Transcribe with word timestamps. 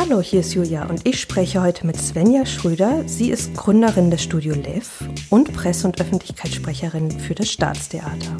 Hallo, 0.00 0.22
hier 0.22 0.40
ist 0.40 0.54
Julia 0.54 0.86
und 0.86 1.06
ich 1.06 1.20
spreche 1.20 1.60
heute 1.60 1.86
mit 1.86 1.98
Svenja 1.98 2.46
Schröder. 2.46 3.02
Sie 3.04 3.30
ist 3.30 3.54
Gründerin 3.54 4.10
des 4.10 4.22
Studio 4.22 4.54
Lev 4.54 5.04
und 5.28 5.52
Presse- 5.52 5.86
und 5.86 6.00
Öffentlichkeitssprecherin 6.00 7.10
für 7.10 7.34
das 7.34 7.50
Staatstheater. 7.50 8.34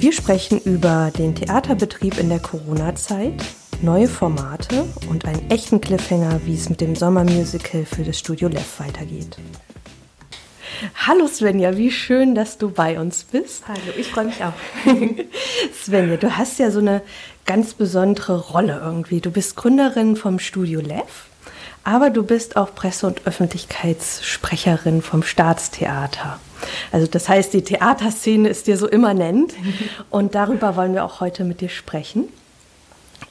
Wir 0.00 0.12
sprechen 0.12 0.58
über 0.58 1.12
den 1.16 1.36
Theaterbetrieb 1.36 2.18
in 2.18 2.30
der 2.30 2.40
Corona-Zeit, 2.40 3.44
neue 3.80 4.08
Formate 4.08 4.86
und 5.08 5.24
einen 5.24 5.48
echten 5.52 5.80
Cliffhanger, 5.80 6.40
wie 6.44 6.56
es 6.56 6.68
mit 6.68 6.80
dem 6.80 6.96
Sommermusical 6.96 7.84
für 7.84 8.02
das 8.02 8.18
Studio 8.18 8.48
Lev 8.48 8.80
weitergeht. 8.80 9.36
Hallo 10.94 11.26
Svenja, 11.26 11.76
wie 11.76 11.90
schön, 11.90 12.34
dass 12.34 12.56
du 12.56 12.70
bei 12.70 12.98
uns 12.98 13.24
bist. 13.24 13.64
Hallo, 13.68 13.80
ich 13.98 14.08
freue 14.08 14.26
mich 14.26 14.42
auch. 14.42 14.52
Svenja, 15.84 16.16
du 16.16 16.36
hast 16.36 16.58
ja 16.58 16.70
so 16.70 16.78
eine 16.78 17.02
ganz 17.44 17.74
besondere 17.74 18.38
Rolle 18.38 18.80
irgendwie. 18.82 19.20
Du 19.20 19.30
bist 19.30 19.56
Gründerin 19.56 20.16
vom 20.16 20.38
Studio 20.38 20.80
Lev, 20.80 21.26
aber 21.84 22.10
du 22.10 22.22
bist 22.22 22.56
auch 22.56 22.74
Presse- 22.74 23.06
und 23.06 23.26
Öffentlichkeitssprecherin 23.26 25.02
vom 25.02 25.22
Staatstheater. 25.22 26.40
Also 26.92 27.06
das 27.06 27.28
heißt, 27.28 27.52
die 27.52 27.62
Theaterszene 27.62 28.48
ist 28.48 28.66
dir 28.66 28.78
so 28.78 28.88
immanent 28.88 29.52
und 30.10 30.34
darüber 30.34 30.76
wollen 30.76 30.94
wir 30.94 31.04
auch 31.04 31.20
heute 31.20 31.44
mit 31.44 31.60
dir 31.60 31.68
sprechen. 31.68 32.28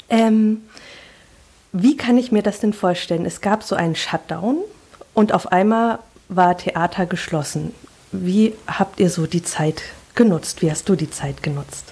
Ähm, 0.09 0.63
wie 1.71 1.97
kann 1.97 2.17
ich 2.17 2.31
mir 2.31 2.43
das 2.43 2.59
denn 2.59 2.73
vorstellen? 2.73 3.25
Es 3.25 3.41
gab 3.41 3.63
so 3.63 3.75
einen 3.75 3.95
Shutdown 3.95 4.57
und 5.13 5.33
auf 5.33 5.51
einmal 5.51 5.99
war 6.29 6.57
Theater 6.57 7.05
geschlossen. 7.05 7.73
Wie 8.11 8.53
habt 8.67 8.99
ihr 8.99 9.09
so 9.09 9.27
die 9.27 9.43
Zeit 9.43 9.81
genutzt? 10.15 10.61
Wie 10.61 10.71
hast 10.71 10.87
du 10.87 10.95
die 10.95 11.09
Zeit 11.09 11.43
genutzt? 11.43 11.85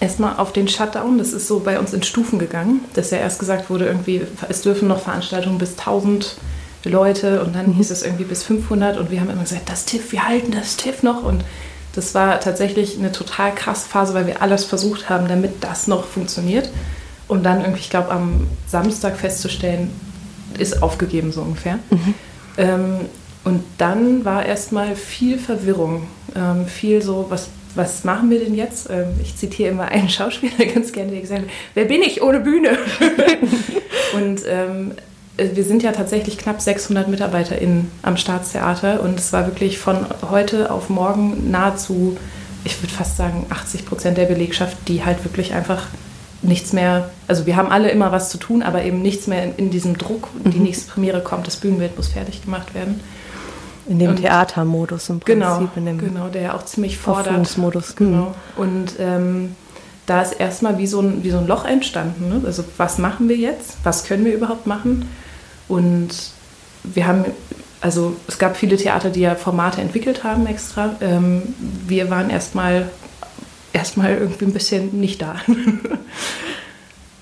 Erstmal 0.00 0.36
auf 0.36 0.52
den 0.52 0.68
Shutdown, 0.68 1.18
das 1.18 1.32
ist 1.32 1.46
so 1.46 1.60
bei 1.60 1.78
uns 1.78 1.92
in 1.92 2.02
Stufen 2.02 2.38
gegangen, 2.38 2.80
dass 2.94 3.10
ja 3.10 3.18
erst 3.18 3.38
gesagt 3.38 3.70
wurde, 3.70 3.86
irgendwie, 3.86 4.22
es 4.48 4.62
dürfen 4.62 4.88
noch 4.88 5.00
Veranstaltungen 5.00 5.58
bis 5.58 5.78
1000 5.78 6.36
Leute 6.84 7.42
und 7.42 7.54
dann 7.54 7.72
hieß 7.72 7.90
es 7.90 8.02
irgendwie 8.02 8.24
bis 8.24 8.42
500 8.42 8.98
und 8.98 9.10
wir 9.10 9.20
haben 9.20 9.30
immer 9.30 9.42
gesagt, 9.42 9.70
das 9.70 9.86
TIFF, 9.86 10.12
wir 10.12 10.26
halten 10.26 10.52
das 10.52 10.76
TIFF 10.76 11.02
noch 11.02 11.22
und 11.22 11.44
das 11.94 12.14
war 12.14 12.40
tatsächlich 12.40 12.98
eine 12.98 13.12
total 13.12 13.54
krasse 13.54 13.88
Phase, 13.88 14.14
weil 14.14 14.26
wir 14.26 14.42
alles 14.42 14.64
versucht 14.64 15.08
haben, 15.08 15.28
damit 15.28 15.62
das 15.62 15.86
noch 15.86 16.04
funktioniert. 16.04 16.70
Und 17.28 17.44
dann 17.44 17.60
irgendwie, 17.60 17.80
ich 17.80 17.90
glaube, 17.90 18.10
am 18.10 18.48
Samstag 18.66 19.16
festzustellen, 19.16 19.90
ist 20.58 20.82
aufgegeben 20.82 21.32
so 21.32 21.42
ungefähr. 21.42 21.78
Mhm. 21.90 22.14
Ähm, 22.58 23.00
und 23.44 23.62
dann 23.78 24.24
war 24.24 24.46
erstmal 24.46 24.96
viel 24.96 25.38
Verwirrung, 25.38 26.06
ähm, 26.34 26.66
viel 26.66 27.02
so, 27.02 27.26
was, 27.28 27.48
was 27.74 28.04
machen 28.04 28.30
wir 28.30 28.40
denn 28.40 28.54
jetzt? 28.54 28.88
Ähm, 28.90 29.08
ich 29.22 29.36
zitiere 29.36 29.70
immer 29.70 29.84
einen 29.84 30.08
Schauspieler 30.10 30.64
ganz 30.72 30.92
gerne, 30.92 31.12
der 31.12 31.20
gesagt 31.20 31.42
hat, 31.42 31.48
wer 31.74 31.84
bin 31.84 32.02
ich 32.02 32.22
ohne 32.22 32.40
Bühne? 32.40 32.78
und 34.14 34.42
ähm, 34.48 34.92
wir 35.36 35.64
sind 35.64 35.82
ja 35.82 35.92
tatsächlich 35.92 36.38
knapp 36.38 36.60
600 36.60 37.08
MitarbeiterInnen 37.08 37.90
am 38.02 38.16
Staatstheater 38.16 39.02
und 39.02 39.18
es 39.18 39.32
war 39.32 39.46
wirklich 39.46 39.78
von 39.78 40.06
heute 40.30 40.70
auf 40.70 40.88
morgen 40.88 41.50
nahezu, 41.50 42.16
ich 42.64 42.80
würde 42.80 42.94
fast 42.94 43.16
sagen, 43.16 43.44
80 43.50 43.84
Prozent 43.84 44.16
der 44.16 44.26
Belegschaft, 44.26 44.76
die 44.86 45.04
halt 45.04 45.24
wirklich 45.24 45.52
einfach 45.52 45.86
nichts 46.40 46.72
mehr, 46.72 47.10
also 47.26 47.46
wir 47.46 47.56
haben 47.56 47.70
alle 47.70 47.90
immer 47.90 48.12
was 48.12 48.30
zu 48.30 48.38
tun, 48.38 48.62
aber 48.62 48.84
eben 48.84 49.02
nichts 49.02 49.26
mehr 49.26 49.42
in, 49.44 49.56
in 49.56 49.70
diesem 49.70 49.98
Druck, 49.98 50.28
die 50.44 50.58
mhm. 50.58 50.64
nächste 50.64 50.90
Premiere 50.90 51.20
kommt, 51.20 51.46
das 51.46 51.56
Bühnenbild 51.56 51.96
muss 51.96 52.08
fertig 52.08 52.42
gemacht 52.42 52.74
werden. 52.74 53.00
In 53.86 53.98
dem 53.98 54.16
Theatermodus 54.16 55.10
im 55.10 55.20
Prinzip. 55.20 55.40
Genau, 55.40 55.68
in 55.76 55.86
dem 55.86 55.98
genau, 55.98 56.28
der 56.28 56.42
ja 56.42 56.54
auch 56.54 56.64
ziemlich 56.64 56.96
fordert. 56.96 57.58
Modus. 57.58 57.96
Genau. 57.96 58.34
Und 58.56 58.94
ähm, 58.98 59.54
da 60.06 60.22
ist 60.22 60.32
erstmal 60.32 60.78
wie 60.78 60.86
so 60.86 61.00
ein, 61.00 61.22
wie 61.22 61.30
so 61.30 61.38
ein 61.38 61.46
Loch 61.46 61.64
entstanden. 61.64 62.28
Ne? 62.28 62.42
Also 62.46 62.64
was 62.76 62.98
machen 62.98 63.28
wir 63.28 63.36
jetzt? 63.36 63.76
Was 63.84 64.04
können 64.04 64.24
wir 64.24 64.34
überhaupt 64.34 64.66
machen? 64.66 65.08
Und 65.68 66.10
wir 66.82 67.06
haben, 67.06 67.24
also 67.80 68.16
es 68.26 68.38
gab 68.38 68.56
viele 68.56 68.76
Theater, 68.76 69.10
die 69.10 69.20
ja 69.20 69.34
Formate 69.34 69.80
entwickelt 69.80 70.24
haben 70.24 70.46
extra. 70.46 70.96
Ähm, 71.00 71.42
wir 71.86 72.10
waren 72.10 72.30
erstmal 72.30 72.88
erstmal 73.74 74.14
irgendwie 74.14 74.46
ein 74.46 74.52
bisschen 74.52 74.98
nicht 74.98 75.20
da. 75.20 75.36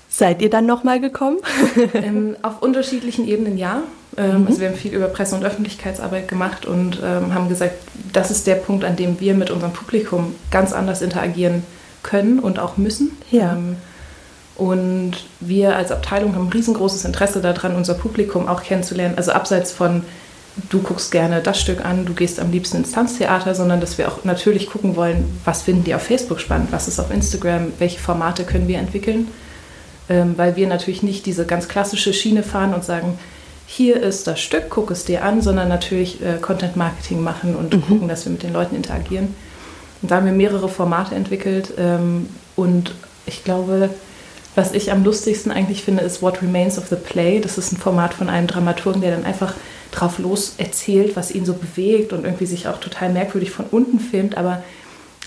Seid 0.09 0.41
ihr 0.41 0.49
dann 0.49 0.65
nochmal 0.65 1.01
gekommen? 1.01 1.39
ähm, 1.93 2.37
auf 2.43 2.61
unterschiedlichen 2.61 3.27
Ebenen 3.27 3.57
ja. 3.57 3.81
Ähm, 4.17 4.41
mhm. 4.41 4.47
Also 4.47 4.59
wir 4.59 4.69
haben 4.69 4.75
viel 4.75 4.93
über 4.93 5.07
Presse- 5.07 5.35
und 5.35 5.43
Öffentlichkeitsarbeit 5.43 6.27
gemacht 6.27 6.65
und 6.65 6.99
ähm, 7.03 7.33
haben 7.33 7.49
gesagt, 7.49 7.75
das 8.11 8.31
ist 8.31 8.47
der 8.47 8.55
Punkt, 8.55 8.85
an 8.85 8.95
dem 8.95 9.19
wir 9.19 9.33
mit 9.33 9.51
unserem 9.51 9.73
Publikum 9.73 10.35
ganz 10.51 10.73
anders 10.73 11.01
interagieren 11.01 11.63
können 12.03 12.39
und 12.39 12.59
auch 12.59 12.77
müssen. 12.77 13.11
Ja. 13.31 13.53
Ähm, 13.53 13.77
und 14.55 15.13
wir 15.39 15.75
als 15.75 15.91
Abteilung 15.91 16.35
haben 16.35 16.47
ein 16.47 16.53
riesengroßes 16.53 17.05
Interesse 17.05 17.41
daran, 17.41 17.75
unser 17.75 17.95
Publikum 17.95 18.47
auch 18.47 18.61
kennenzulernen. 18.61 19.15
Also 19.17 19.31
abseits 19.31 19.71
von, 19.71 20.03
du 20.69 20.81
guckst 20.83 21.11
gerne 21.11 21.41
das 21.41 21.59
Stück 21.59 21.83
an, 21.83 22.05
du 22.05 22.13
gehst 22.13 22.39
am 22.39 22.51
liebsten 22.51 22.77
ins 22.77 22.91
Tanztheater, 22.91 23.55
sondern 23.55 23.81
dass 23.81 23.97
wir 23.97 24.07
auch 24.07 24.23
natürlich 24.23 24.69
gucken 24.69 24.95
wollen, 24.95 25.39
was 25.43 25.63
finden 25.63 25.83
die 25.85 25.95
auf 25.95 26.03
Facebook 26.03 26.39
spannend, 26.39 26.71
was 26.71 26.87
ist 26.87 26.99
auf 26.99 27.09
Instagram, 27.11 27.73
welche 27.79 27.99
Formate 27.99 28.43
können 28.43 28.67
wir 28.67 28.77
entwickeln 28.77 29.27
ähm, 30.09 30.33
weil 30.37 30.55
wir 30.55 30.67
natürlich 30.67 31.03
nicht 31.03 31.25
diese 31.25 31.45
ganz 31.45 31.67
klassische 31.67 32.13
Schiene 32.13 32.43
fahren 32.43 32.73
und 32.73 32.83
sagen, 32.83 33.17
hier 33.75 34.01
ist 34.01 34.27
das 34.27 34.39
Stück, 34.39 34.65
guck 34.69 34.91
es 34.91 35.03
dir 35.03 35.23
an, 35.23 35.41
sondern 35.41 35.67
natürlich 35.67 36.21
äh, 36.21 36.37
Content 36.39 36.75
Marketing 36.75 37.21
machen 37.21 37.55
und 37.55 37.73
mhm. 37.73 37.81
gucken, 37.81 38.07
dass 38.07 38.25
wir 38.25 38.31
mit 38.31 38.43
den 38.43 38.53
Leuten 38.53 38.75
interagieren. 38.75 39.33
Und 40.01 40.11
da 40.11 40.17
haben 40.17 40.25
wir 40.27 40.33
mehrere 40.33 40.69
Formate 40.69 41.15
entwickelt 41.15 41.73
ähm, 41.77 42.29
und 42.55 42.93
ich 43.25 43.43
glaube, 43.43 43.89
was 44.53 44.73
ich 44.73 44.91
am 44.91 45.03
lustigsten 45.03 45.51
eigentlich 45.51 45.83
finde, 45.83 46.03
ist 46.03 46.21
What 46.21 46.43
Remains 46.43 46.77
of 46.77 46.87
the 46.89 46.95
Play. 46.95 47.39
Das 47.39 47.57
ist 47.57 47.71
ein 47.71 47.77
Format 47.77 48.13
von 48.13 48.29
einem 48.29 48.45
Dramaturgen, 48.45 49.01
der 49.01 49.15
dann 49.15 49.25
einfach 49.25 49.55
drauf 49.91 50.19
los 50.19 50.53
erzählt, 50.59 51.15
was 51.15 51.31
ihn 51.31 51.45
so 51.45 51.53
bewegt 51.53 52.13
und 52.13 52.25
irgendwie 52.25 52.45
sich 52.45 52.67
auch 52.67 52.79
total 52.79 53.09
merkwürdig 53.09 53.49
von 53.49 53.65
unten 53.71 53.99
filmt, 53.99 54.37
aber 54.37 54.61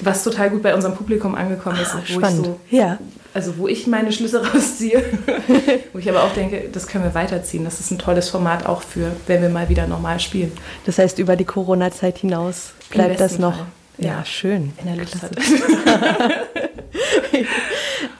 was 0.01 0.23
total 0.23 0.51
gut 0.51 0.63
bei 0.63 0.75
unserem 0.75 0.95
Publikum 0.95 1.35
angekommen 1.35 1.79
ist, 1.81 1.95
wo 1.95 2.21
Spannend. 2.21 2.47
ich 2.47 2.47
so, 2.47 2.61
ja. 2.71 2.99
Also 3.37 3.59
wo 3.59 3.69
ich 3.69 3.87
meine 3.87 4.13
Schlüsse 4.13 4.43
rausziehe, 4.53 5.05
wo 5.93 5.99
ich 5.99 6.09
aber 6.09 6.25
auch 6.25 6.33
denke, 6.33 6.71
das 6.73 6.87
können 6.87 7.05
wir 7.05 7.15
weiterziehen. 7.15 7.65
Das 7.65 7.81
ist 7.81 7.91
ein 7.91 7.99
tolles 7.99 8.31
Format 8.31 8.65
auch 8.65 8.81
für, 8.81 9.13
wenn 9.27 9.43
wir 9.43 9.51
mal 9.51 9.69
wieder 9.69 9.87
normal 9.87 10.21
spielen. 10.21 10.53
Das 10.87 10.97
heißt, 10.99 11.19
über 11.19 11.37
die 11.37 11.45
Corona-Zeit 11.45 12.17
hinaus 12.17 12.73
bleibt 12.89 13.21
das 13.21 13.39
noch. 13.39 13.55
Fall. 13.55 13.67
Ja, 13.99 14.07
ja, 14.07 14.25
schön. 14.25 14.73
In 14.79 14.87
der 14.87 14.97
Lust 14.97 15.17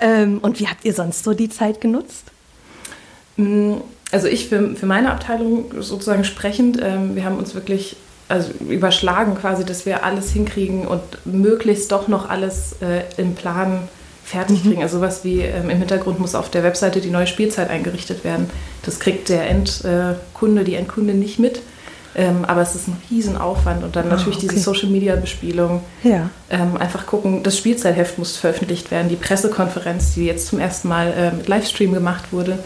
ähm, 0.01 0.39
und 0.43 0.61
wie 0.61 0.69
habt 0.69 0.85
ihr 0.85 0.93
sonst 0.93 1.25
so 1.25 1.33
die 1.33 1.49
Zeit 1.49 1.81
genutzt? 1.81 2.25
Mm, 3.39 3.77
also 4.13 4.29
ich 4.29 4.49
für, 4.49 4.77
für 4.77 4.87
meine 4.87 5.13
Abteilung 5.13 5.71
sozusagen 5.81 6.25
sprechend, 6.25 6.79
ähm, 6.83 7.17
wir 7.17 7.25
haben 7.25 7.39
uns 7.39 7.55
wirklich 7.55 7.97
also 8.29 8.51
überschlagen 8.69 9.35
quasi, 9.35 9.65
dass 9.65 9.87
wir 9.87 10.05
alles 10.05 10.31
hinkriegen 10.33 10.87
und 10.87 11.01
möglichst 11.25 11.91
doch 11.91 12.07
noch 12.07 12.29
alles 12.29 12.77
äh, 12.83 13.05
im 13.17 13.35
Plan 13.35 13.89
fertig 14.27 14.63
kriegen. 14.63 14.77
Mhm. 14.77 14.83
Also 14.83 15.01
was 15.01 15.25
wie 15.25 15.41
ähm, 15.41 15.71
im 15.71 15.79
Hintergrund 15.79 16.19
muss 16.19 16.35
auf 16.35 16.51
der 16.51 16.65
Webseite 16.65 17.01
die 17.01 17.11
neue 17.11 17.29
Spielzeit 17.29 17.71
eingerichtet 17.71 18.25
werden. 18.25 18.51
Das 18.83 18.99
kriegt 18.99 19.29
der 19.29 19.49
Endkunde, 19.49 20.65
die 20.65 20.75
Endkunde 20.75 21.15
nicht 21.15 21.39
mit. 21.39 21.63
Ähm, 22.19 22.47
aber 22.47 22.63
es 22.63 22.75
ist 22.75 22.89
ein 22.89 22.97
Riesenaufwand 23.11 23.85
und 23.85 23.95
dann 23.95 24.07
oh, 24.07 24.11
natürlich 24.11 24.39
okay. 24.39 24.49
diese 24.49 24.63
Social-Media-Bespielung. 24.63 25.83
Ja. 26.03 26.31
Ähm, 26.49 26.79
einfach 26.79 27.07
gucken, 27.07 27.43
das 27.43 27.59
Spielzeitheft 27.59 28.19
muss 28.19 28.39
veröffentlicht 28.39 28.91
werden, 28.91 29.11
die 29.11 29.17
Pressekonferenz, 29.17 30.15
die 30.15 30.25
jetzt 30.25 30.47
zum 30.47 30.59
ersten 30.59 30.89
Mal 30.89 31.13
äh, 31.13 31.31
mit 31.33 31.47
Livestream 31.47 31.93
gemacht 31.93 32.33
wurde. 32.33 32.59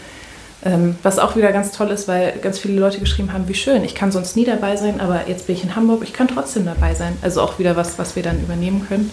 Ähm, 0.63 0.95
was 1.03 1.19
auch 1.19 1.35
wieder 1.35 1.51
ganz 1.51 1.71
toll 1.71 1.89
ist, 1.89 2.07
weil 2.07 2.33
ganz 2.41 2.59
viele 2.59 2.79
Leute 2.79 2.99
geschrieben 2.99 3.33
haben, 3.33 3.47
wie 3.49 3.53
schön, 3.53 3.83
ich 3.83 3.93
kann 3.93 4.11
sonst 4.11 4.35
nie 4.35 4.45
dabei 4.45 4.77
sein, 4.77 5.01
aber 5.01 5.27
jetzt 5.27 5.47
bin 5.47 5.55
ich 5.55 5.63
in 5.63 5.75
Hamburg, 5.75 6.03
ich 6.03 6.13
kann 6.13 6.27
trotzdem 6.27 6.65
dabei 6.65 6.95
sein. 6.95 7.17
Also 7.21 7.41
auch 7.41 7.59
wieder 7.59 7.75
was, 7.75 7.99
was 7.99 8.15
wir 8.15 8.23
dann 8.23 8.41
übernehmen 8.41 8.85
können. 8.87 9.11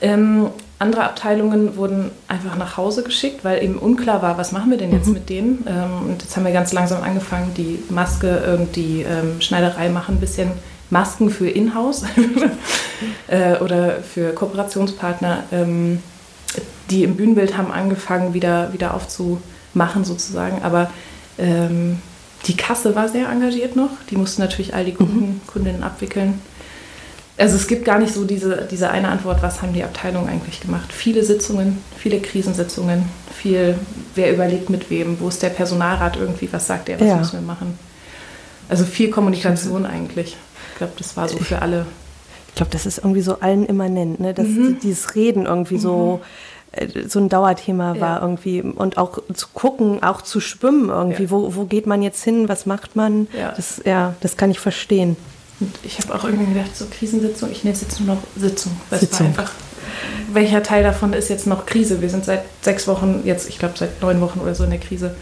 Ähm, 0.00 0.48
andere 0.78 1.04
Abteilungen 1.04 1.76
wurden 1.76 2.10
einfach 2.28 2.56
nach 2.56 2.76
Hause 2.76 3.02
geschickt, 3.02 3.44
weil 3.44 3.62
eben 3.64 3.76
unklar 3.76 4.22
war, 4.22 4.38
was 4.38 4.52
machen 4.52 4.70
wir 4.70 4.78
denn 4.78 4.92
jetzt 4.92 5.08
mhm. 5.08 5.14
mit 5.14 5.28
denen. 5.28 5.66
Ähm, 5.68 6.10
und 6.10 6.22
jetzt 6.22 6.36
haben 6.36 6.44
wir 6.44 6.52
ganz 6.52 6.72
langsam 6.72 7.02
angefangen, 7.02 7.52
die 7.56 7.82
Maske 7.90 8.56
und 8.58 8.76
die 8.76 9.02
ähm, 9.02 9.40
Schneiderei 9.40 9.88
machen 9.88 10.16
ein 10.16 10.20
bisschen 10.20 10.50
Masken 10.90 11.30
für 11.30 11.48
Inhouse 11.48 12.04
äh, 13.26 13.56
oder 13.56 13.96
für 14.02 14.32
Kooperationspartner. 14.32 15.44
Ähm, 15.52 16.00
die 16.90 17.04
im 17.04 17.16
Bühnenbild 17.16 17.56
haben 17.56 17.70
angefangen, 17.70 18.34
wieder, 18.34 18.72
wieder 18.72 18.94
aufzu 18.94 19.40
machen 19.74 20.04
sozusagen. 20.04 20.62
Aber 20.62 20.90
ähm, 21.38 21.98
die 22.46 22.56
Kasse 22.56 22.94
war 22.94 23.08
sehr 23.08 23.28
engagiert 23.28 23.76
noch. 23.76 23.90
Die 24.10 24.16
mussten 24.16 24.40
natürlich 24.40 24.74
all 24.74 24.84
die 24.84 24.94
Kunden, 24.94 25.20
mhm. 25.20 25.40
Kundinnen 25.46 25.82
abwickeln. 25.82 26.40
Also 27.38 27.54
es 27.54 27.68
gibt 27.68 27.84
gar 27.84 28.00
nicht 28.00 28.12
so 28.12 28.24
diese, 28.24 28.66
diese 28.68 28.90
eine 28.90 29.08
Antwort, 29.08 29.42
was 29.42 29.62
haben 29.62 29.72
die 29.72 29.84
Abteilungen 29.84 30.28
eigentlich 30.28 30.60
gemacht. 30.60 30.92
Viele 30.92 31.22
Sitzungen, 31.22 31.78
viele 31.96 32.18
Krisensitzungen, 32.18 33.04
viel, 33.32 33.78
wer 34.16 34.32
überlegt 34.32 34.70
mit 34.70 34.90
wem, 34.90 35.20
wo 35.20 35.28
ist 35.28 35.42
der 35.42 35.50
Personalrat 35.50 36.16
irgendwie, 36.16 36.48
was 36.52 36.66
sagt 36.66 36.88
er, 36.88 36.98
was 36.98 37.06
ja. 37.06 37.16
müssen 37.16 37.34
wir 37.34 37.46
machen. 37.46 37.78
Also 38.68 38.84
viel 38.84 39.10
Kommunikation 39.10 39.86
eigentlich. 39.86 40.36
Ich 40.72 40.78
glaube, 40.78 40.94
das 40.98 41.16
war 41.16 41.28
so 41.28 41.38
für 41.38 41.62
alle. 41.62 41.86
Ich 42.48 42.54
glaube, 42.56 42.72
das 42.72 42.86
ist 42.86 42.98
irgendwie 42.98 43.22
so 43.22 43.38
allen 43.38 43.64
immanent, 43.66 44.18
ne? 44.18 44.34
dass 44.34 44.48
mhm. 44.48 44.80
dieses 44.82 45.14
Reden 45.14 45.46
irgendwie 45.46 45.76
mhm. 45.76 45.80
so 45.80 46.20
äh, 46.72 47.08
so 47.08 47.20
ein 47.20 47.28
Dauerthema 47.28 47.94
ja. 47.94 48.00
war 48.00 48.22
irgendwie. 48.22 48.62
Und 48.62 48.98
auch 48.98 49.18
zu 49.32 49.46
gucken, 49.54 50.02
auch 50.02 50.22
zu 50.22 50.40
schwimmen 50.40 50.88
irgendwie. 50.88 51.24
Ja. 51.24 51.30
Wo, 51.30 51.54
wo 51.54 51.64
geht 51.64 51.86
man 51.86 52.02
jetzt 52.02 52.22
hin? 52.24 52.48
Was 52.48 52.66
macht 52.66 52.96
man? 52.96 53.28
Ja, 53.32 53.52
das, 53.56 53.80
ja, 53.84 54.14
das 54.20 54.36
kann 54.36 54.50
ich 54.50 54.58
verstehen. 54.58 55.16
Und 55.60 55.74
ich 55.82 55.98
habe 55.98 56.14
auch 56.14 56.24
irgendwie 56.24 56.52
gedacht, 56.52 56.76
so 56.76 56.86
Krisensitzung, 56.86 57.50
ich 57.50 57.64
nenne 57.64 57.74
es 57.74 57.82
jetzt 57.82 58.00
nur 58.00 58.14
noch 58.14 58.22
Sitzung. 58.36 58.72
Weil 58.90 59.00
Sitzung. 59.00 59.26
Es 59.32 59.38
einfach, 59.38 59.52
welcher 60.32 60.62
Teil 60.62 60.82
davon 60.82 61.12
ist 61.12 61.28
jetzt 61.28 61.46
noch 61.46 61.66
Krise? 61.66 62.00
Wir 62.00 62.10
sind 62.10 62.24
seit 62.24 62.42
sechs 62.60 62.86
Wochen, 62.86 63.22
jetzt, 63.24 63.48
ich 63.48 63.58
glaube, 63.58 63.74
seit 63.76 64.00
neun 64.00 64.20
Wochen 64.20 64.40
oder 64.40 64.54
so 64.54 64.64
in 64.64 64.70
der 64.70 64.78
Krise. 64.78 65.14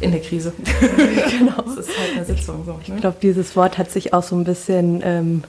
In 0.00 0.12
der 0.12 0.20
Krise. 0.20 0.52
genau. 1.38 1.62
Das 1.62 1.86
ist 1.86 1.98
halt 1.98 2.16
eine 2.16 2.24
Sitzung. 2.24 2.64
So, 2.64 2.72
ne? 2.72 2.78
Ich 2.86 2.96
glaube, 2.96 3.16
dieses 3.20 3.54
Wort 3.56 3.78
hat 3.78 3.90
sich 3.90 4.14
auch 4.14 4.22
so 4.22 4.34
ein 4.34 4.44
bisschen 4.44 5.02
ähm, 5.04 5.44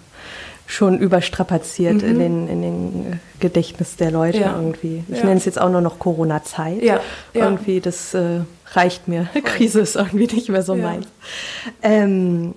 schon 0.67 0.99
überstrapaziert 0.99 2.01
mhm. 2.01 2.09
in, 2.09 2.19
den, 2.19 2.47
in 2.47 2.61
den 2.61 3.19
Gedächtnis 3.39 3.97
der 3.97 4.11
Leute 4.11 4.39
ja. 4.39 4.55
irgendwie. 4.55 5.03
Ich 5.09 5.17
ja. 5.17 5.25
nenne 5.25 5.37
es 5.37 5.45
jetzt 5.45 5.59
auch 5.59 5.69
nur 5.69 5.81
noch 5.81 5.99
Corona-Zeit. 5.99 6.81
Ja. 6.81 6.99
ja. 7.33 7.45
Irgendwie, 7.45 7.81
das 7.81 8.13
äh, 8.13 8.41
reicht 8.73 9.07
mir. 9.07 9.27
Krise 9.43 9.81
ist 9.81 9.95
irgendwie 9.95 10.27
nicht 10.27 10.49
mehr 10.49 10.63
so 10.63 10.75
meins. 10.75 11.07
Ähm, 11.81 12.53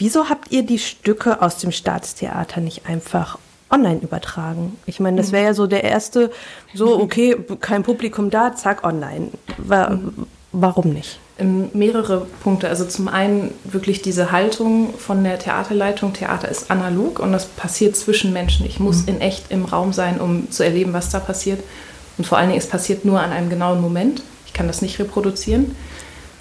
wieso 0.00 0.28
habt 0.28 0.50
ihr 0.50 0.64
die 0.64 0.78
Stücke 0.78 1.40
aus 1.42 1.58
dem 1.58 1.70
Staatstheater 1.70 2.60
nicht 2.60 2.86
einfach 2.86 3.38
online 3.70 4.00
übertragen? 4.00 4.76
Ich 4.86 4.98
meine, 4.98 5.18
das 5.18 5.28
mhm. 5.28 5.32
wäre 5.32 5.44
ja 5.44 5.54
so 5.54 5.66
der 5.66 5.84
erste, 5.84 6.32
so, 6.74 6.96
mhm. 6.96 7.02
okay, 7.02 7.36
kein 7.60 7.84
Publikum 7.84 8.30
da, 8.30 8.56
zack, 8.56 8.82
online. 8.82 9.28
War, 9.58 9.90
mhm. 9.90 10.26
Warum 10.52 10.92
nicht? 10.92 11.20
Ähm, 11.38 11.70
mehrere 11.74 12.26
Punkte. 12.42 12.68
Also 12.68 12.84
zum 12.84 13.06
einen 13.06 13.54
wirklich 13.64 14.02
diese 14.02 14.32
Haltung 14.32 14.94
von 14.98 15.22
der 15.22 15.38
Theaterleitung. 15.38 16.12
Theater 16.12 16.48
ist 16.48 16.70
analog 16.72 17.20
und 17.20 17.30
das 17.32 17.46
passiert 17.46 17.96
zwischen 17.96 18.32
Menschen. 18.32 18.66
Ich 18.66 18.80
muss 18.80 19.02
in 19.02 19.20
echt 19.20 19.52
im 19.52 19.64
Raum 19.64 19.92
sein, 19.92 20.20
um 20.20 20.50
zu 20.50 20.64
erleben, 20.64 20.92
was 20.92 21.10
da 21.10 21.20
passiert. 21.20 21.62
Und 22.18 22.26
vor 22.26 22.36
allen 22.36 22.48
Dingen, 22.48 22.58
es 22.58 22.66
passiert 22.66 23.04
nur 23.04 23.20
an 23.20 23.30
einem 23.30 23.48
genauen 23.48 23.80
Moment. 23.80 24.22
Ich 24.46 24.52
kann 24.52 24.66
das 24.66 24.82
nicht 24.82 24.98
reproduzieren. 24.98 25.76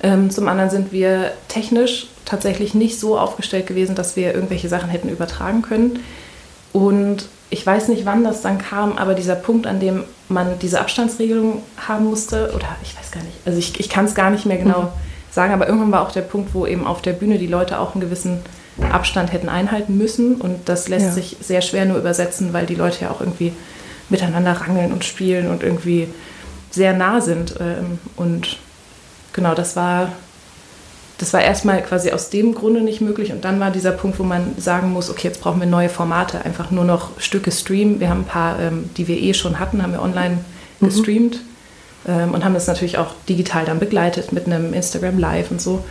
Ähm, 0.01 0.30
zum 0.30 0.48
anderen 0.48 0.69
sind 0.69 0.92
wir 0.92 1.31
technisch 1.48 2.07
tatsächlich 2.25 2.74
nicht 2.74 3.00
so 3.00 3.18
aufgestellt 3.18 3.68
gewesen, 3.68 3.96
dass 3.96 4.16
wir 4.16 4.34
irgendwelche 4.34 4.69
Sachen 4.69 4.90
hätten 4.90 5.10
übertragen 5.10 5.62
können. 5.62 6.00
Und 6.72 7.28
ich 7.50 7.66
weiß 7.66 7.88
nicht, 7.88 8.06
wann 8.06 8.24
das 8.24 8.42
dann 8.42 8.60
kam, 8.60 8.98
aber 8.98 9.16
dieser 9.16 9.36
Punkt, 9.36 9.66
an 9.66 9.80
dem 9.80 10.04
man 10.30 10.60
diese 10.60 10.80
Abstandsregelung 10.80 11.63
haben 11.88 12.06
musste, 12.06 12.51
oder 12.56 12.68
ich 12.84 12.96
weiß 12.96 13.12
gar 13.12 13.24
nicht, 13.24 13.36
also 13.46 13.57
ich, 13.57 13.80
ich 13.80 13.90
kann 13.90 14.06
es 14.06 14.13
gar 14.13 14.30
nicht 14.30 14.46
mehr 14.46 14.57
genau 14.57 14.84
mhm. 14.84 14.88
sagen, 15.31 15.54
aber 15.54 15.68
irgendwann 15.68 15.92
war 15.92 16.04
auch 16.04 16.12
der 16.12 16.22
Punkt, 16.22 16.54
wo 16.54 16.68
eben 16.68 16.86
auf 16.86 17.02
der 17.02 17.13
Bühne 17.13 17.40
die 17.40 17.48
Leute 17.48 17.80
auch 17.80 17.94
einen 17.94 18.02
gewissen 18.02 18.42
Abstand 18.92 19.34
hätten 19.34 19.50
einhalten 19.50 19.98
müssen 19.98 20.36
und 20.36 20.69
das 20.69 20.88
lässt 20.88 21.07
ja. 21.07 21.12
sich 21.12 21.38
sehr 21.42 21.62
schwer 21.62 21.86
nur 21.86 21.98
übersetzen, 21.98 22.54
weil 22.54 22.66
die 22.66 22.75
Leute 22.75 23.02
ja 23.02 23.12
auch 23.12 23.19
irgendwie 23.19 23.52
miteinander 24.10 24.54
rangeln 24.54 24.92
und 24.92 25.04
spielen 25.04 25.50
und 25.50 25.63
irgendwie 25.63 26.07
sehr 26.72 26.94
nah 26.94 27.19
sind. 27.19 27.56
Ähm, 27.60 28.00
und 28.16 28.57
genau, 29.40 29.56
das 29.56 29.76
war 29.76 30.12
das 31.18 31.34
war 31.34 31.42
erstmal 31.42 31.82
quasi 31.82 32.12
aus 32.12 32.30
dem 32.30 32.56
Grunde 32.56 32.82
nicht 32.82 33.02
möglich. 33.02 33.34
Und 33.34 33.44
dann 33.44 33.60
war 33.60 33.72
dieser 33.72 33.92
Punkt, 33.92 34.20
wo 34.20 34.24
man 34.24 34.56
sagen 34.58 34.92
muss, 34.92 35.10
okay, 35.10 35.28
jetzt 35.28 35.42
brauchen 35.42 35.60
wir 35.60 35.68
neue 35.68 35.90
Formate, 35.90 36.46
einfach 36.46 36.72
nur 36.72 36.86
noch 36.86 37.20
Stücke 37.20 37.52
streamen. 37.52 38.00
Wir 38.00 38.10
haben 38.10 38.22
ein 38.22 38.26
paar, 38.26 38.58
ähm, 38.58 38.90
die 38.96 39.10
wir 39.10 39.18
eh 39.18 39.34
schon 39.34 39.60
hatten, 39.60 39.84
haben 39.84 39.92
wir 39.92 40.02
online 40.02 40.40
mhm. 40.80 40.86
gestreamt 40.86 41.42
ähm, 42.08 42.34
und 42.34 42.46
haben 42.46 42.54
das 42.54 42.68
natürlich 42.68 42.98
auch 42.98 43.16
digital 43.28 43.66
dann 43.66 43.80
begleitet 43.80 44.32
mit 44.32 44.46
einem 44.46 44.74
Instagram 44.74 45.18
Live 45.18 45.52
und 45.52 45.62
so. 45.62 45.84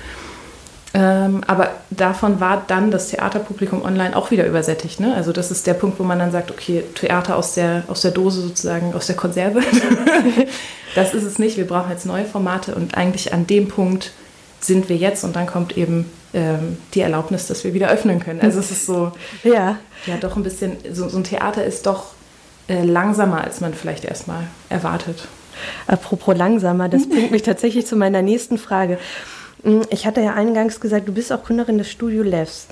Ähm, 0.94 1.43
aber 1.46 1.70
davon 1.90 2.40
war 2.40 2.64
dann 2.67 2.90
das 2.90 3.08
Theaterpublikum 3.08 3.82
online 3.82 4.17
auch 4.17 4.31
wieder 4.31 4.46
übersättigt. 4.46 5.00
Ne? 5.00 5.14
Also 5.14 5.32
das 5.32 5.50
ist 5.50 5.67
der 5.67 5.75
Punkt, 5.75 5.99
wo 5.99 6.02
man 6.02 6.19
dann 6.19 6.32
sagt, 6.32 6.50
okay, 6.50 6.82
Theater 6.94 7.37
aus 7.37 7.55
der, 7.55 7.85
aus 7.88 8.00
der 8.00 8.11
Dose 8.11 8.40
sozusagen, 8.40 8.94
aus 8.94 9.06
der 9.06 9.17
Konserve. 9.17 9.61
das 10.94 11.12
ist 11.12 11.25
es 11.25 11.38
nicht. 11.38 11.58
Wir 11.58 11.67
brauchen 11.67 11.90
jetzt 11.90 12.06
neue 12.06 12.25
Formate 12.25 12.75
und 12.75 12.96
eigentlich 12.96 13.35
an 13.35 13.46
dem 13.46 13.69
Punkt 13.69 14.12
sind 14.61 14.88
wir 14.88 14.96
jetzt 14.96 15.25
und 15.25 15.37
dann 15.37 15.46
kommt 15.46 15.76
eben 15.76 16.11
ähm, 16.32 16.79
die 16.94 17.00
Erlaubnis, 17.00 17.46
dass 17.46 17.64
wir 17.64 17.75
wieder 17.75 17.90
öffnen 17.90 18.19
können. 18.20 18.40
Also 18.40 18.58
es 18.58 18.70
ist 18.70 18.87
so, 18.87 19.12
ja, 19.44 19.76
ja 20.06 20.17
doch 20.19 20.37
ein 20.37 20.43
bisschen, 20.43 20.79
so, 20.93 21.08
so 21.08 21.19
ein 21.19 21.25
Theater 21.25 21.64
ist 21.64 21.87
doch 21.87 22.14
äh, 22.69 22.82
langsamer, 22.82 23.44
als 23.44 23.61
man 23.61 23.75
vielleicht 23.75 24.05
erstmal 24.05 24.44
erwartet. 24.69 25.29
Apropos 25.87 26.37
langsamer, 26.37 26.88
das 26.88 27.08
bringt 27.08 27.31
mich 27.31 27.43
tatsächlich 27.43 27.87
zu 27.87 27.96
meiner 27.96 28.23
nächsten 28.23 28.58
Frage. 28.58 28.99
Hm, 29.62 29.82
ich 29.90 30.06
hatte 30.06 30.20
ja 30.20 30.34
eingangs 30.34 30.81
gesagt, 30.81 31.08
du 31.08 31.12
bist 31.12 31.32
auch 31.32 31.44
Gründerin 31.44 31.78
des 31.78 31.90
Studio 31.90 32.22
Levs. 32.22 32.66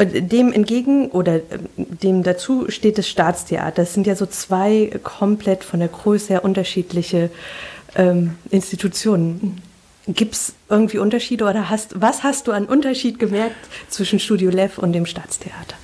Dem 0.00 0.52
entgegen 0.52 1.10
oder 1.10 1.36
äh, 1.36 1.42
dem 1.76 2.22
dazu 2.22 2.70
steht 2.70 2.98
das 2.98 3.08
Staatstheater. 3.08 3.82
Das 3.82 3.94
sind 3.94 4.06
ja 4.06 4.14
so 4.14 4.26
zwei 4.26 4.92
komplett 5.02 5.64
von 5.64 5.80
der 5.80 5.88
Größe 5.88 6.28
her 6.28 6.44
unterschiedliche 6.44 7.30
ähm, 7.96 8.36
Institutionen. 8.50 9.60
Gibt 10.06 10.34
es 10.34 10.54
irgendwie 10.70 10.98
Unterschiede 10.98 11.44
oder 11.44 11.68
hast, 11.68 12.00
was 12.00 12.22
hast 12.22 12.46
du 12.46 12.52
an 12.52 12.64
Unterschied 12.64 13.18
gemerkt 13.18 13.56
zwischen 13.90 14.18
Studio 14.20 14.50
Lev 14.50 14.78
und 14.78 14.92
dem 14.92 15.04
Staatstheater? 15.04 15.76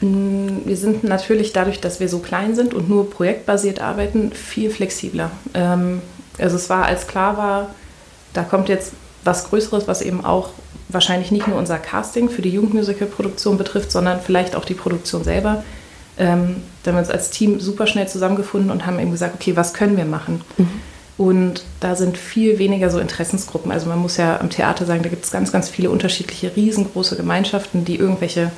Mm, 0.00 0.64
wir 0.64 0.76
sind 0.76 1.04
natürlich 1.04 1.52
dadurch, 1.52 1.80
dass 1.80 2.00
wir 2.00 2.08
so 2.08 2.20
klein 2.20 2.54
sind 2.54 2.72
und 2.72 2.88
nur 2.88 3.10
projektbasiert 3.10 3.80
arbeiten, 3.80 4.32
viel 4.32 4.70
flexibler. 4.70 5.30
Ähm, 5.54 6.00
also 6.38 6.56
es 6.56 6.70
war, 6.70 6.86
als 6.86 7.06
klar 7.06 7.36
war, 7.36 7.74
da 8.32 8.44
kommt 8.44 8.68
jetzt 8.68 8.92
was 9.24 9.48
Größeres, 9.48 9.86
was 9.86 10.02
eben 10.02 10.24
auch 10.24 10.50
wahrscheinlich 10.88 11.30
nicht 11.30 11.46
nur 11.46 11.58
unser 11.58 11.78
Casting 11.78 12.28
für 12.28 12.42
die 12.42 12.50
Jugendmusical-Produktion 12.50 13.58
betrifft, 13.58 13.92
sondern 13.92 14.20
vielleicht 14.20 14.56
auch 14.56 14.64
die 14.64 14.74
Produktion 14.74 15.24
selber. 15.24 15.62
Ähm, 16.18 16.56
da 16.82 16.90
haben 16.90 16.96
wir 16.96 17.00
uns 17.00 17.10
als 17.10 17.30
Team 17.30 17.60
super 17.60 17.86
schnell 17.86 18.08
zusammengefunden 18.08 18.70
und 18.70 18.86
haben 18.86 18.98
eben 18.98 19.10
gesagt, 19.10 19.34
okay, 19.34 19.56
was 19.56 19.74
können 19.74 19.96
wir 19.96 20.04
machen? 20.04 20.42
Mhm. 20.58 20.68
Und 21.16 21.64
da 21.80 21.96
sind 21.96 22.16
viel 22.16 22.58
weniger 22.58 22.88
so 22.90 22.98
Interessensgruppen. 22.98 23.70
Also 23.70 23.88
man 23.88 23.98
muss 23.98 24.16
ja 24.16 24.40
am 24.40 24.48
Theater 24.48 24.86
sagen, 24.86 25.02
da 25.02 25.10
gibt 25.10 25.24
es 25.24 25.30
ganz, 25.30 25.52
ganz 25.52 25.68
viele 25.68 25.90
unterschiedliche 25.90 26.56
riesengroße 26.56 27.16
Gemeinschaften, 27.16 27.84
die 27.84 27.96
irgendwelche 27.96 28.50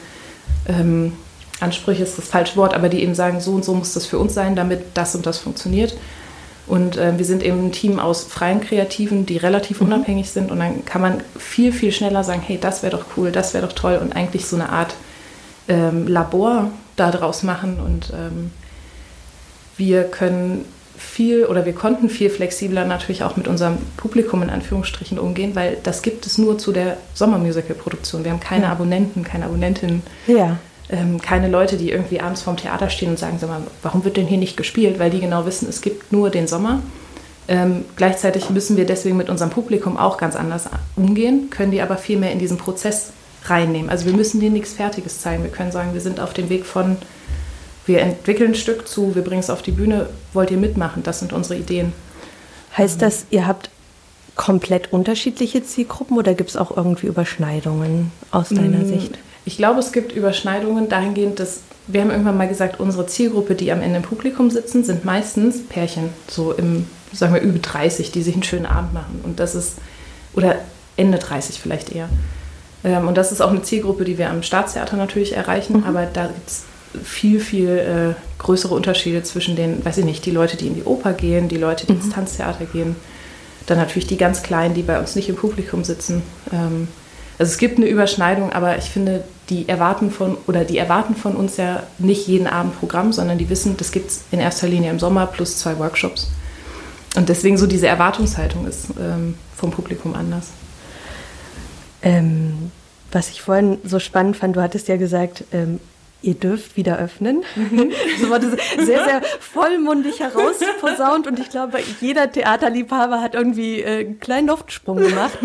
ähm, 0.69 1.13
Ansprüche 1.59 2.03
ist 2.03 2.19
das 2.19 2.29
falsche 2.29 2.57
Wort, 2.57 2.75
aber 2.75 2.89
die 2.89 3.03
eben 3.03 3.15
sagen, 3.15 3.41
so 3.41 3.53
und 3.53 3.65
so 3.65 3.75
muss 3.75 3.95
das 3.95 4.07
für 4.07 4.19
uns 4.19 4.35
sein, 4.35 4.57
damit 4.57 4.83
das 4.95 5.15
und 5.15 5.27
das 5.27 5.39
funktioniert. 5.39 5.97
Und 6.67 6.97
äh, 6.97 7.19
wir 7.19 7.25
sind 7.25 7.43
eben 7.43 7.67
ein 7.67 7.73
Team 7.73 7.99
aus 7.99 8.25
freien 8.25 8.61
Kreativen, 8.61 9.27
die 9.27 9.37
relativ 9.37 9.81
mhm. 9.81 9.89
unabhängig 9.89 10.31
sind. 10.31 10.51
Und 10.51 10.61
dann 10.61 10.85
kann 10.85 11.03
man 11.03 11.23
viel, 11.39 11.73
viel 11.73 11.93
schneller 11.93 12.25
sagen, 12.25 12.43
hey, 12.45 12.59
das 12.61 12.83
wäre 12.83 12.97
doch 12.97 13.05
cool, 13.17 13.33
das 13.33 13.55
wäre 13.55 13.67
doch 13.67 13.75
toll. 13.75 13.99
Und 14.01 14.15
eigentlich 14.15 14.47
so 14.47 14.57
eine 14.57 14.69
Art 14.69 14.95
ähm, 15.69 16.07
Labor 16.07 16.71
daraus 16.97 17.43
machen. 17.43 17.79
Und 17.81 18.13
ähm, 18.15 18.51
wir 19.77 20.05
können 20.05 20.65
viel 20.97 21.47
oder 21.47 21.65
wir 21.65 21.73
konnten 21.73 22.09
viel 22.09 22.31
flexibler 22.31 22.85
natürlich 22.85 23.25
auch 23.25 23.37
mit 23.37 23.49
unserem 23.49 23.79
Publikum 23.97 24.43
in 24.43 24.51
Anführungsstrichen 24.51 25.19
umgehen, 25.19 25.55
weil 25.55 25.79
das 25.83 26.03
gibt 26.03 26.27
es 26.27 26.39
nur 26.39 26.59
zu 26.59 26.73
der 26.73 26.97
Sommermusical-Produktion. 27.15 28.25
Wir 28.25 28.31
haben 28.31 28.41
keine 28.41 28.65
ja. 28.65 28.73
Abonnenten, 28.73 29.25
keine 29.25 29.47
Abonnentinnen. 29.47 30.03
Ja. 30.27 30.59
Ähm, 30.93 31.21
keine 31.21 31.49
Leute, 31.49 31.77
die 31.77 31.91
irgendwie 31.91 32.21
abends 32.21 32.43
vorm 32.43 32.57
Theater 32.57 32.91
stehen 32.91 33.11
und 33.11 33.19
sagen, 33.19 33.39
sag 33.41 33.49
mal, 33.49 33.63
warum 33.83 34.05
wird 34.05 34.17
denn 34.17 34.27
hier 34.27 34.39
nicht 34.39 34.57
gespielt? 34.57 34.99
Weil 34.99 35.11
die 35.11 35.21
genau 35.21 35.47
wissen, 35.47 35.69
es 35.69 35.81
gibt 35.81 36.13
nur 36.13 36.31
den 36.31 36.47
Sommer. 36.47 36.83
Ähm, 37.49 37.85
gleichzeitig 37.97 38.51
müssen 38.51 38.77
wir 38.77 38.87
deswegen 38.87 39.17
mit 39.17 39.29
unserem 39.29 39.51
Publikum 39.51 39.97
auch 39.97 40.17
ganz 40.17 40.37
anders 40.37 40.69
umgehen, 40.95 41.51
können 41.51 41.73
die 41.73 41.83
aber 41.83 41.97
viel 41.97 42.19
mehr 42.19 42.31
in 42.31 42.39
diesen 42.39 42.57
Prozess 42.57 43.11
reinnehmen. 43.47 43.91
Also 43.91 44.07
wir 44.07 44.13
müssen 44.13 44.39
denen 44.39 44.53
nichts 44.53 44.75
Fertiges 44.75 45.21
zeigen. 45.21 45.43
Wir 45.43 45.51
können 45.51 45.73
sagen, 45.73 45.95
wir 45.95 46.01
sind 46.01 46.21
auf 46.21 46.33
dem 46.33 46.49
Weg 46.51 46.65
von 46.67 46.99
wir 47.87 48.01
entwickeln 48.01 48.53
ein 48.53 48.55
Stück 48.55 48.87
zu, 48.87 49.15
wir 49.15 49.23
bringen 49.23 49.41
es 49.41 49.51
auf 49.51 49.63
die 49.63 49.73
Bühne, 49.73 50.09
wollt 50.33 50.51
ihr 50.51 50.57
mitmachen? 50.57 51.03
Das 51.03 51.19
sind 51.19 51.33
unsere 51.33 51.59
Ideen. 51.59 51.93
Heißt 52.77 53.03
das, 53.03 53.27
ihr 53.31 53.47
habt 53.47 53.71
komplett 54.37 54.93
unterschiedliche 54.93 55.65
Zielgruppen 55.65 56.17
oder 56.17 56.35
gibt 56.35 56.51
es 56.51 56.57
auch 56.57 56.77
irgendwie 56.77 57.09
Überschneidungen 57.09 58.13
aus 58.31 58.49
deiner 58.51 58.79
mm, 58.79 58.87
Sicht? 58.87 59.19
Ich 59.45 59.57
glaube, 59.57 59.81
es 59.81 59.93
gibt 59.93 60.13
Überschneidungen 60.13 60.89
dahingehend, 60.89 61.41
dass 61.41 61.61
wir 61.89 62.01
haben 62.01 62.11
irgendwann 62.11 62.37
mal 62.37 62.49
gesagt, 62.49 62.79
unsere 62.79 63.07
Zielgruppe, 63.07 63.55
die 63.55 63.73
am 63.73 63.83
Ende 63.83 63.97
im 63.97 64.03
Publikum 64.03 64.51
sitzen, 64.51 64.85
sind 64.85 65.05
meistens 65.05 65.63
Pärchen, 65.67 66.11
so 66.29 66.53
im, 66.53 66.87
sagen 67.13 67.35
wir, 67.35 67.41
über 67.41 67.59
30, 67.59 68.13
die 68.13 68.23
sich 68.23 68.35
einen 68.35 68.45
schönen 68.45 68.67
Abend 68.67 68.95
machen. 68.95 69.21
Und 69.25 69.41
das 69.41 69.55
ist, 69.55 69.75
oder 70.35 70.57
Ende 70.97 71.19
30 71.19 71.61
vielleicht 71.61 71.91
eher. 71.91 72.09
Ähm, 72.85 73.09
und 73.09 73.17
das 73.17 73.33
ist 73.33 73.41
auch 73.41 73.51
eine 73.51 73.63
Zielgruppe, 73.63 74.05
die 74.05 74.19
wir 74.19 74.31
am 74.31 74.43
Staatstheater 74.43 74.97
natürlich 74.97 75.37
erreichen, 75.37 75.79
mhm. 75.79 75.85
aber 75.85 76.07
da 76.07 76.27
gibt 76.27 76.49
es 76.49 76.63
viel, 77.03 77.41
viel 77.41 77.69
äh, 78.19 78.43
größere 78.43 78.75
Unterschiede 78.75 79.23
zwischen 79.23 79.57
den, 79.57 79.85
weiß 79.85 79.99
ich 79.99 80.05
nicht, 80.05 80.25
die 80.27 80.31
Leute, 80.31 80.57
die 80.57 80.67
in 80.67 80.75
die 80.75 80.85
Oper 80.85 81.15
gehen, 81.15 81.49
die 81.49 81.57
Leute, 81.57 81.87
die 81.87 81.95
mhm. 81.95 82.01
ins 82.01 82.11
Tanztheater 82.11 82.67
gehen. 82.67 82.97
Dann 83.67 83.79
natürlich 83.79 84.07
die 84.07 84.17
ganz 84.17 84.43
Kleinen, 84.43 84.75
die 84.75 84.83
bei 84.83 84.99
uns 84.99 85.15
nicht 85.15 85.29
im 85.29 85.37
Publikum 85.37 85.85
sitzen. 85.85 86.23
Ähm, 86.53 86.89
also 87.43 87.51
es 87.51 87.59
gibt 87.59 87.79
eine 87.79 87.89
Überschneidung, 87.89 88.53
aber 88.53 88.79
ich 88.79 88.85
finde, 88.85 89.25
die 89.51 89.69
erwarten 89.69 90.13
von 90.13 90.37
oder 90.47 90.65
die 90.65 90.79
erwarten 90.79 91.17
von 91.17 91.35
uns 91.35 91.57
ja 91.57 91.83
nicht 91.99 92.29
jeden 92.29 92.47
Abend 92.47 92.79
Programm, 92.79 93.13
sondern 93.13 93.37
die 93.37 93.51
wissen, 93.51 93.77
das 93.77 93.91
gibt 93.91 94.11
es 94.11 94.21
in 94.31 94.39
erster 94.39 94.69
Linie 94.69 94.93
im 94.93 95.01
Sommer 95.01 95.27
plus 95.27 95.59
zwei 95.59 95.77
Workshops. 95.81 96.31
Und 97.17 97.29
deswegen 97.29 97.59
so 97.59 97.67
diese 97.67 97.89
Erwartungshaltung 97.89 98.65
ist 98.65 98.91
ähm, 98.97 99.35
vom 99.57 99.73
Publikum 99.73 100.15
anders. 100.15 100.51
Ähm, 102.01 102.71
was 103.11 103.29
ich 103.29 103.43
vorhin 103.43 103.79
so 103.83 103.99
spannend 103.99 104.37
fand, 104.37 104.55
du 104.55 104.63
hattest 104.63 104.87
ja 104.87 104.97
gesagt, 104.97 105.43
ähm, 105.51 105.81
ihr 106.23 106.35
dürft 106.35 106.77
wieder 106.77 106.99
öffnen. 106.99 107.43
Das 108.21 108.31
wurde 108.31 108.57
sehr, 108.79 109.05
sehr 109.05 109.23
vollmundig 109.41 110.21
herausposaunt 110.21 111.27
und 111.27 111.39
ich 111.39 111.51
glaube, 111.51 111.79
jeder 112.01 112.31
Theaterliebhaber 112.31 113.21
hat 113.21 113.35
irgendwie 113.35 113.81
äh, 113.81 114.01
einen 114.01 114.21
kleinen 114.21 114.49
Luftsprung 114.49 114.99
gemacht. 114.99 115.39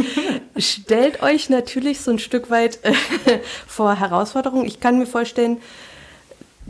Stellt 0.57 1.21
euch 1.23 1.49
natürlich 1.49 2.01
so 2.01 2.11
ein 2.11 2.19
Stück 2.19 2.49
weit 2.49 2.79
äh, 2.83 2.93
vor 3.67 3.99
Herausforderungen. 3.99 4.65
Ich 4.65 4.79
kann 4.79 4.99
mir 4.99 5.07
vorstellen, 5.07 5.57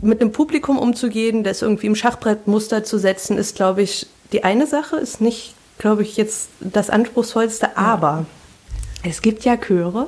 mit 0.00 0.20
einem 0.20 0.32
Publikum 0.32 0.78
umzugehen, 0.78 1.44
das 1.44 1.62
irgendwie 1.62 1.86
im 1.86 1.96
Schachbrettmuster 1.96 2.84
zu 2.84 2.98
setzen, 2.98 3.36
ist, 3.36 3.56
glaube 3.56 3.82
ich, 3.82 4.06
die 4.32 4.44
eine 4.44 4.66
Sache, 4.66 4.96
ist 4.96 5.20
nicht, 5.20 5.54
glaube 5.78 6.02
ich, 6.02 6.16
jetzt 6.16 6.50
das 6.60 6.90
Anspruchsvollste, 6.90 7.76
aber 7.76 8.26
es 9.02 9.22
gibt 9.22 9.44
ja 9.44 9.56
Chöre, 9.56 10.06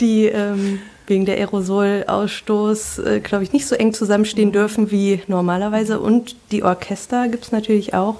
die 0.00 0.26
ähm, 0.26 0.80
wegen 1.06 1.26
der 1.26 1.36
Aerosolausstoß, 1.36 2.98
äh, 2.98 3.20
glaube 3.20 3.44
ich, 3.44 3.52
nicht 3.52 3.66
so 3.66 3.74
eng 3.74 3.92
zusammenstehen 3.92 4.52
dürfen 4.52 4.90
wie 4.90 5.22
normalerweise. 5.26 6.00
Und 6.00 6.36
die 6.50 6.62
Orchester 6.62 7.28
gibt 7.28 7.44
es 7.44 7.52
natürlich 7.52 7.94
auch. 7.94 8.16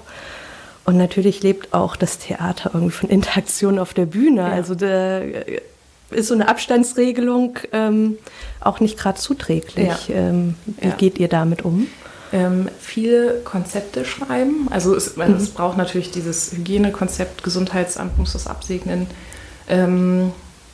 Und 0.85 0.97
natürlich 0.97 1.41
lebt 1.41 1.73
auch 1.73 1.95
das 1.95 2.19
Theater 2.19 2.71
irgendwie 2.73 2.93
von 2.93 3.09
Interaktion 3.09 3.79
auf 3.79 3.93
der 3.93 4.05
Bühne. 4.05 4.41
Ja. 4.41 4.49
Also 4.49 4.75
da 4.75 5.19
äh, 5.19 5.61
ist 6.11 6.27
so 6.27 6.35
eine 6.35 6.47
Abstandsregelung 6.47 7.57
ähm, 7.71 8.17
auch 8.59 8.79
nicht 8.79 8.97
gerade 8.97 9.19
zuträglich. 9.19 10.07
Ja. 10.07 10.15
Ähm, 10.15 10.55
wie 10.79 10.87
ja. 10.87 10.93
geht 10.93 11.17
ihr 11.17 11.27
damit 11.27 11.65
um? 11.65 11.87
Ähm, 12.31 12.69
viele 12.79 13.41
Konzepte 13.43 14.05
schreiben. 14.05 14.67
Also 14.69 14.95
es, 14.95 15.15
mhm. 15.15 15.35
es 15.35 15.49
braucht 15.49 15.77
natürlich 15.77 16.11
dieses 16.11 16.51
Hygienekonzept, 16.51 17.43
Gesundheitsamt 17.43 18.17
muss 18.19 18.33
das 18.33 18.45
absegnen. 18.45 19.07
Ähm, 19.67 20.31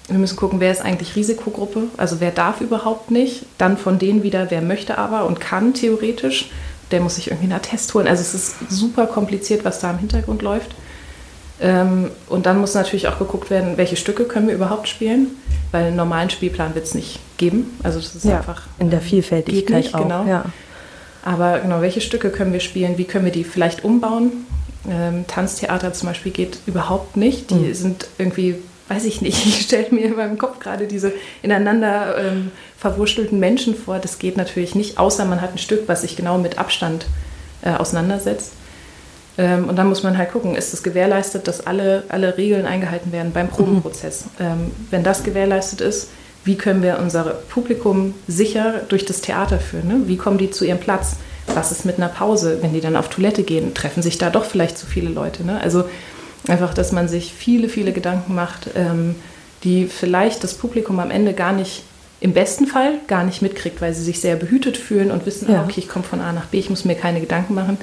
wir 0.07 0.17
müssen 0.17 0.35
gucken, 0.35 0.59
wer 0.59 0.71
ist 0.71 0.81
eigentlich 0.81 1.15
Risikogruppe, 1.15 1.83
also 1.97 2.19
wer 2.19 2.31
darf 2.31 2.61
überhaupt 2.61 3.11
nicht. 3.11 3.45
Dann 3.57 3.77
von 3.77 3.99
denen 3.99 4.23
wieder, 4.23 4.51
wer 4.51 4.61
möchte 4.61 4.97
aber 4.97 5.25
und 5.25 5.39
kann 5.39 5.73
theoretisch. 5.73 6.49
Der 6.91 6.99
muss 6.99 7.15
sich 7.15 7.27
irgendwie 7.27 7.45
einen 7.45 7.53
Attest 7.53 7.93
holen. 7.93 8.07
Also 8.07 8.21
es 8.21 8.33
ist 8.33 8.55
super 8.69 9.07
kompliziert, 9.07 9.63
was 9.63 9.79
da 9.79 9.91
im 9.91 9.99
Hintergrund 9.99 10.41
läuft. 10.41 10.71
Ähm, 11.61 12.11
und 12.27 12.45
dann 12.45 12.59
muss 12.59 12.73
natürlich 12.73 13.07
auch 13.07 13.19
geguckt 13.19 13.49
werden, 13.49 13.77
welche 13.77 13.95
Stücke 13.95 14.25
können 14.25 14.47
wir 14.47 14.55
überhaupt 14.55 14.87
spielen, 14.87 15.27
weil 15.71 15.85
einen 15.85 15.95
normalen 15.95 16.29
Spielplan 16.29 16.75
wird 16.75 16.85
es 16.85 16.95
nicht 16.95 17.19
geben. 17.37 17.79
Also 17.83 17.99
das 17.99 18.15
ist 18.15 18.25
ja, 18.25 18.37
einfach 18.37 18.63
in 18.79 18.89
der 18.89 18.99
Vielfältigkeit 18.99 19.77
nicht, 19.77 19.95
auch. 19.95 20.01
Genau. 20.01 20.25
Ja. 20.25 20.45
Aber 21.23 21.59
genau, 21.59 21.81
welche 21.81 22.01
Stücke 22.01 22.31
können 22.31 22.51
wir 22.51 22.59
spielen? 22.61 22.97
Wie 22.97 23.05
können 23.05 23.25
wir 23.25 23.31
die 23.31 23.43
vielleicht 23.43 23.85
umbauen? 23.85 24.31
Ähm, 24.89 25.25
Tanztheater 25.27 25.93
zum 25.93 26.09
Beispiel 26.09 26.31
geht 26.31 26.57
überhaupt 26.65 27.15
nicht. 27.15 27.51
Die 27.51 27.55
mhm. 27.55 27.73
sind 27.75 28.07
irgendwie 28.17 28.55
weiß 28.91 29.05
ich 29.05 29.21
nicht, 29.21 29.45
ich 29.45 29.61
stelle 29.61 29.87
mir 29.91 30.05
in 30.05 30.15
meinem 30.15 30.37
Kopf 30.37 30.59
gerade 30.59 30.87
diese 30.87 31.13
ineinander 31.41 32.17
ähm, 32.17 32.51
verwurschtelten 32.77 33.39
Menschen 33.39 33.75
vor. 33.75 33.99
Das 33.99 34.19
geht 34.19 34.37
natürlich 34.37 34.75
nicht, 34.75 34.97
außer 34.97 35.25
man 35.25 35.41
hat 35.41 35.53
ein 35.53 35.57
Stück, 35.57 35.87
was 35.87 36.01
sich 36.01 36.15
genau 36.15 36.37
mit 36.37 36.57
Abstand 36.57 37.05
äh, 37.61 37.71
auseinandersetzt. 37.71 38.53
Ähm, 39.37 39.69
und 39.69 39.77
dann 39.77 39.87
muss 39.87 40.03
man 40.03 40.17
halt 40.17 40.31
gucken, 40.31 40.55
ist 40.55 40.73
es 40.73 40.83
gewährleistet, 40.83 41.47
dass 41.47 41.65
alle, 41.65 42.03
alle 42.09 42.37
Regeln 42.37 42.65
eingehalten 42.65 43.11
werden 43.11 43.31
beim 43.31 43.47
Probenprozess. 43.47 44.25
Mhm. 44.39 44.45
Ähm, 44.45 44.71
wenn 44.89 45.03
das 45.03 45.23
gewährleistet 45.23 45.81
ist, 45.81 46.09
wie 46.43 46.57
können 46.57 46.81
wir 46.81 46.97
unser 46.99 47.23
Publikum 47.23 48.15
sicher 48.27 48.81
durch 48.89 49.05
das 49.05 49.21
Theater 49.21 49.59
führen? 49.59 49.87
Ne? 49.87 50.01
Wie 50.05 50.17
kommen 50.17 50.39
die 50.39 50.49
zu 50.49 50.65
ihrem 50.65 50.79
Platz? 50.79 51.17
Was 51.53 51.71
ist 51.71 51.85
mit 51.85 51.97
einer 51.97 52.07
Pause, 52.07 52.59
wenn 52.61 52.73
die 52.73 52.81
dann 52.81 52.95
auf 52.95 53.09
Toilette 53.09 53.43
gehen? 53.43 53.73
Treffen 53.75 54.01
sich 54.01 54.17
da 54.17 54.31
doch 54.31 54.45
vielleicht 54.45 54.77
zu 54.77 54.87
viele 54.87 55.09
Leute? 55.09 55.45
Ne? 55.45 55.61
Also 55.61 55.83
Einfach, 56.47 56.73
dass 56.73 56.91
man 56.91 57.07
sich 57.07 57.33
viele, 57.33 57.69
viele 57.69 57.91
Gedanken 57.91 58.33
macht, 58.33 58.69
ähm, 58.75 59.15
die 59.63 59.85
vielleicht 59.85 60.43
das 60.43 60.55
Publikum 60.55 60.99
am 60.99 61.11
Ende 61.11 61.33
gar 61.33 61.53
nicht, 61.53 61.83
im 62.19 62.33
besten 62.33 62.67
Fall 62.67 62.95
gar 63.07 63.23
nicht 63.23 63.41
mitkriegt, 63.41 63.81
weil 63.81 63.93
sie 63.93 64.03
sich 64.03 64.19
sehr 64.19 64.35
behütet 64.35 64.77
fühlen 64.77 65.11
und 65.11 65.25
wissen, 65.25 65.51
ja. 65.51 65.59
ah, 65.59 65.63
okay, 65.63 65.79
ich 65.79 65.87
komme 65.87 66.05
von 66.05 66.19
A 66.19 66.33
nach 66.33 66.45
B, 66.45 66.59
ich 66.59 66.69
muss 66.69 66.85
mir 66.85 66.95
keine 66.95 67.19
Gedanken 67.19 67.53
machen. 67.53 67.77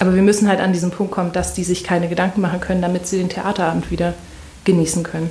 Aber 0.00 0.14
wir 0.14 0.22
müssen 0.22 0.48
halt 0.48 0.60
an 0.60 0.72
diesen 0.72 0.90
Punkt 0.90 1.12
kommen, 1.12 1.32
dass 1.32 1.54
die 1.54 1.64
sich 1.64 1.84
keine 1.84 2.08
Gedanken 2.08 2.40
machen 2.40 2.60
können, 2.60 2.82
damit 2.82 3.06
sie 3.06 3.18
den 3.18 3.28
Theaterabend 3.28 3.90
wieder 3.90 4.14
genießen 4.64 5.02
können. 5.02 5.30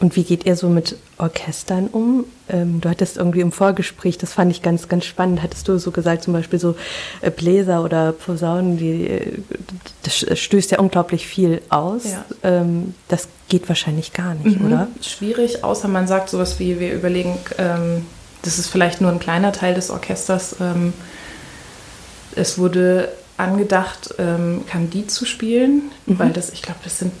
Und 0.00 0.16
wie 0.16 0.24
geht 0.24 0.46
ihr 0.46 0.56
so 0.56 0.70
mit 0.70 0.96
Orchestern 1.18 1.86
um? 1.88 2.24
Ähm, 2.48 2.80
du 2.80 2.88
hattest 2.88 3.18
irgendwie 3.18 3.40
im 3.40 3.52
Vorgespräch, 3.52 4.16
das 4.16 4.32
fand 4.32 4.50
ich 4.50 4.62
ganz, 4.62 4.88
ganz 4.88 5.04
spannend, 5.04 5.42
hattest 5.42 5.68
du 5.68 5.78
so 5.78 5.90
gesagt, 5.90 6.22
zum 6.22 6.32
Beispiel 6.32 6.58
so 6.58 6.74
äh, 7.20 7.30
Bläser 7.30 7.84
oder 7.84 8.12
Posaunen, 8.12 8.78
die, 8.78 9.06
äh, 9.06 9.38
das 10.02 10.38
stößt 10.38 10.70
ja 10.70 10.78
unglaublich 10.78 11.26
viel 11.26 11.60
aus. 11.68 12.04
Ja. 12.04 12.24
Ähm, 12.42 12.94
das 13.08 13.28
geht 13.50 13.68
wahrscheinlich 13.68 14.14
gar 14.14 14.34
nicht, 14.34 14.58
mhm. 14.58 14.66
oder? 14.66 14.88
Schwierig, 15.02 15.62
außer 15.64 15.86
man 15.86 16.06
sagt 16.06 16.30
sowas 16.30 16.58
wie, 16.58 16.80
wir 16.80 16.94
überlegen, 16.94 17.36
ähm, 17.58 18.06
das 18.40 18.58
ist 18.58 18.68
vielleicht 18.68 19.02
nur 19.02 19.10
ein 19.10 19.20
kleiner 19.20 19.52
Teil 19.52 19.74
des 19.74 19.90
Orchesters. 19.90 20.56
Ähm, 20.60 20.94
es 22.34 22.56
wurde 22.56 23.10
angedacht, 23.36 24.14
ähm, 24.18 24.62
Candide 24.66 25.08
zu 25.08 25.26
spielen, 25.26 25.90
mhm. 26.06 26.18
weil 26.18 26.30
das, 26.30 26.50
ich 26.50 26.62
glaube, 26.62 26.80
das 26.84 27.00
sind 27.00 27.12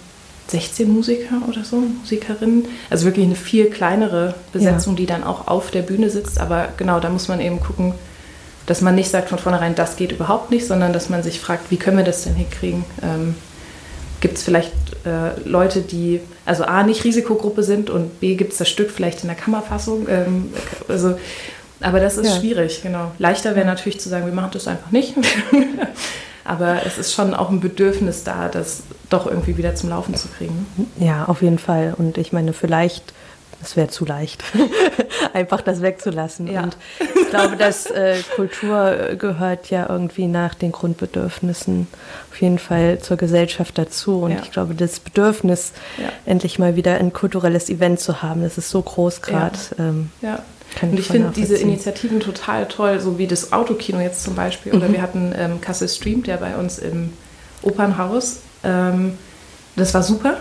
16 0.50 0.90
Musiker 0.92 1.42
oder 1.48 1.64
so, 1.64 1.76
Musikerinnen. 1.76 2.66
Also 2.90 3.06
wirklich 3.06 3.26
eine 3.26 3.36
viel 3.36 3.66
kleinere 3.70 4.34
Besetzung, 4.52 4.94
ja. 4.94 4.98
die 4.98 5.06
dann 5.06 5.24
auch 5.24 5.48
auf 5.48 5.70
der 5.70 5.82
Bühne 5.82 6.10
sitzt. 6.10 6.40
Aber 6.40 6.68
genau, 6.76 7.00
da 7.00 7.08
muss 7.08 7.28
man 7.28 7.40
eben 7.40 7.60
gucken, 7.60 7.94
dass 8.66 8.80
man 8.80 8.94
nicht 8.94 9.10
sagt 9.10 9.28
von 9.28 9.38
vornherein, 9.38 9.74
das 9.74 9.96
geht 9.96 10.12
überhaupt 10.12 10.50
nicht, 10.50 10.66
sondern 10.66 10.92
dass 10.92 11.08
man 11.08 11.22
sich 11.22 11.40
fragt, 11.40 11.70
wie 11.70 11.76
können 11.76 11.96
wir 11.96 12.04
das 12.04 12.22
denn 12.22 12.34
hinkriegen? 12.34 12.84
Ähm, 13.02 13.34
gibt 14.20 14.36
es 14.36 14.44
vielleicht 14.44 14.72
äh, 15.04 15.40
Leute, 15.44 15.80
die 15.80 16.20
also 16.44 16.64
A 16.64 16.82
nicht 16.82 17.04
Risikogruppe 17.04 17.62
sind 17.62 17.90
und 17.90 18.20
B 18.20 18.34
gibt 18.34 18.52
es 18.52 18.58
das 18.58 18.68
Stück 18.68 18.90
vielleicht 18.90 19.22
in 19.22 19.28
der 19.28 19.36
Kammerfassung. 19.36 20.06
Ähm, 20.08 20.52
also, 20.88 21.18
aber 21.80 22.00
das 22.00 22.18
ist 22.18 22.26
ja. 22.28 22.40
schwierig, 22.40 22.82
genau. 22.82 23.12
Leichter 23.18 23.56
wäre 23.56 23.66
natürlich 23.66 24.00
zu 24.00 24.08
sagen, 24.08 24.26
wir 24.26 24.34
machen 24.34 24.50
das 24.52 24.68
einfach 24.68 24.90
nicht. 24.90 25.14
Aber 26.50 26.84
es 26.84 26.98
ist 26.98 27.14
schon 27.14 27.32
auch 27.32 27.50
ein 27.50 27.60
Bedürfnis 27.60 28.24
da, 28.24 28.48
das 28.48 28.82
doch 29.08 29.28
irgendwie 29.28 29.56
wieder 29.56 29.76
zum 29.76 29.90
Laufen 29.90 30.16
zu 30.16 30.26
kriegen. 30.26 30.66
Ja, 30.98 31.26
auf 31.26 31.42
jeden 31.42 31.60
Fall. 31.60 31.94
Und 31.96 32.18
ich 32.18 32.32
meine, 32.32 32.52
vielleicht 32.52 33.14
es 33.62 33.76
wäre 33.76 33.88
zu 33.88 34.04
leicht, 34.04 34.42
einfach 35.32 35.60
das 35.60 35.82
wegzulassen. 35.82 36.46
Ja. 36.46 36.62
Und 36.62 36.76
ich 36.98 37.28
glaube, 37.30 37.56
dass 37.56 37.86
äh, 37.86 38.16
Kultur 38.34 39.16
gehört 39.18 39.70
ja 39.70 39.88
irgendwie 39.88 40.26
nach 40.26 40.54
den 40.54 40.72
Grundbedürfnissen 40.72 41.86
auf 42.30 42.40
jeden 42.40 42.58
Fall 42.58 42.98
zur 43.00 43.16
Gesellschaft 43.16 43.76
dazu. 43.78 44.22
Und 44.22 44.32
ja. 44.32 44.38
ich 44.42 44.50
glaube, 44.50 44.74
das 44.74 45.00
Bedürfnis, 45.00 45.72
ja. 45.98 46.08
endlich 46.26 46.58
mal 46.58 46.76
wieder 46.76 46.94
ein 46.94 47.12
kulturelles 47.12 47.68
Event 47.68 48.00
zu 48.00 48.22
haben, 48.22 48.42
das 48.42 48.58
ist 48.58 48.70
so 48.70 48.80
groß 48.80 49.22
gerade. 49.22 49.58
Ähm, 49.78 50.10
ja. 50.22 50.42
Und 50.82 50.98
ich 50.98 51.08
finde 51.08 51.32
diese 51.34 51.56
Initiativen 51.56 52.20
total 52.20 52.66
toll, 52.68 53.00
so 53.00 53.18
wie 53.18 53.26
das 53.26 53.52
Autokino 53.52 54.00
jetzt 54.00 54.22
zum 54.22 54.36
Beispiel. 54.36 54.72
Oder 54.72 54.88
mhm. 54.88 54.92
wir 54.92 55.02
hatten 55.02 55.34
ähm, 55.36 55.60
Kassel 55.60 55.88
Streamt 55.88 56.28
ja 56.28 56.36
bei 56.36 56.56
uns 56.56 56.78
im 56.78 57.12
Opernhaus. 57.62 58.38
Ähm, 58.62 59.18
das 59.76 59.94
war 59.94 60.02
super. 60.02 60.36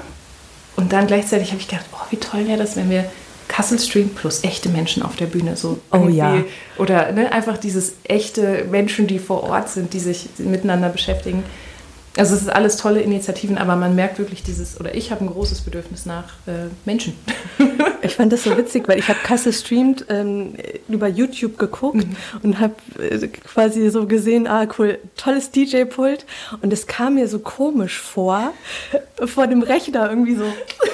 Und 0.79 0.93
dann 0.93 1.07
gleichzeitig 1.07 1.51
habe 1.51 1.59
ich 1.59 1.67
gedacht, 1.67 1.85
oh, 1.91 2.05
wie 2.09 2.17
toll 2.17 2.47
wäre 2.47 2.57
das, 2.57 2.77
wenn 2.77 2.89
wir 2.89 3.11
Kassel 3.49 3.79
Stream 3.79 4.09
plus 4.09 4.45
echte 4.45 4.69
Menschen 4.69 5.03
auf 5.03 5.15
der 5.15 5.25
Bühne 5.25 5.55
so 5.55 5.79
oh 5.91 6.07
ja 6.07 6.43
oder 6.77 7.11
ne, 7.11 7.31
einfach 7.31 7.57
dieses 7.57 7.93
echte 8.03 8.65
Menschen 8.69 9.07
die 9.07 9.17
vor 9.17 9.43
Ort 9.43 9.69
sind 9.69 9.91
die 9.93 9.99
sich 9.99 10.29
miteinander 10.37 10.87
beschäftigen 10.89 11.43
also 12.17 12.35
es 12.35 12.41
ist 12.41 12.49
alles 12.49 12.77
tolle 12.77 13.01
Initiativen, 13.01 13.57
aber 13.57 13.75
man 13.75 13.95
merkt 13.95 14.19
wirklich 14.19 14.43
dieses, 14.43 14.79
oder 14.79 14.93
ich 14.93 15.11
habe 15.11 15.23
ein 15.23 15.29
großes 15.29 15.61
Bedürfnis 15.61 16.05
nach 16.05 16.33
äh, 16.47 16.67
Menschen. 16.83 17.13
Ich 18.09 18.15
fand 18.15 18.33
das 18.33 18.43
so 18.43 18.57
witzig, 18.57 18.87
weil 18.87 18.99
ich 18.99 19.07
habe 19.07 19.19
Kasse 19.23 19.53
streamt 19.53 20.05
ähm, 20.09 20.55
über 20.87 21.07
YouTube 21.07 21.57
geguckt 21.57 22.07
mhm. 22.07 22.15
und 22.43 22.59
habe 22.59 22.73
äh, 22.97 23.27
quasi 23.27 23.89
so 23.89 24.07
gesehen, 24.07 24.47
ah 24.47 24.67
cool, 24.77 24.97
tolles 25.15 25.51
DJ-Pult 25.51 26.25
und 26.61 26.73
es 26.73 26.87
kam 26.87 27.15
mir 27.15 27.27
so 27.27 27.39
komisch 27.39 27.99
vor, 27.99 28.53
vor 29.25 29.47
dem 29.47 29.61
Rechner 29.61 30.09
irgendwie 30.09 30.35
so 30.35 30.45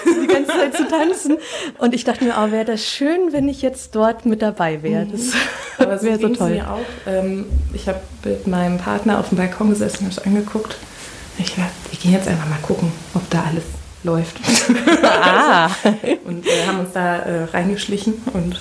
die 0.05 0.27
ganze 0.27 0.51
Zeit 0.51 0.75
zu 0.75 0.87
tanzen 0.87 1.37
und 1.77 1.93
ich 1.93 2.03
dachte 2.03 2.25
mir, 2.25 2.35
oh, 2.37 2.51
wäre 2.51 2.65
das 2.65 2.85
schön, 2.85 3.31
wenn 3.31 3.47
ich 3.47 3.61
jetzt 3.61 3.95
dort 3.95 4.25
mit 4.25 4.41
dabei 4.41 4.83
wäre. 4.83 5.07
Das 5.09 5.21
mhm. 5.79 6.05
wäre 6.05 6.19
so 6.19 6.29
toll. 6.29 6.49
Mir 6.51 6.69
auch. 6.69 6.79
Ähm, 7.07 7.45
ich 7.73 7.87
habe 7.87 8.01
mit 8.25 8.45
meinem 8.45 8.77
Partner 8.77 9.19
auf 9.19 9.29
dem 9.29 9.37
Balkon 9.37 9.69
gesessen 9.69 10.05
und 10.05 10.11
habe 10.11 10.21
es 10.21 10.25
angeguckt 10.25 10.75
ich 11.37 11.55
dachte, 11.55 11.71
wir 11.91 11.99
gehen 11.99 12.13
jetzt 12.13 12.27
einfach 12.27 12.47
mal 12.47 12.59
gucken, 12.61 12.91
ob 13.13 13.29
da 13.29 13.43
alles 13.43 13.63
läuft. 14.05 14.37
Ah. 15.03 15.69
und 16.25 16.45
wir 16.45 16.67
haben 16.67 16.79
uns 16.79 16.93
da 16.93 17.17
äh, 17.17 17.43
reingeschlichen 17.45 18.13
und 18.33 18.59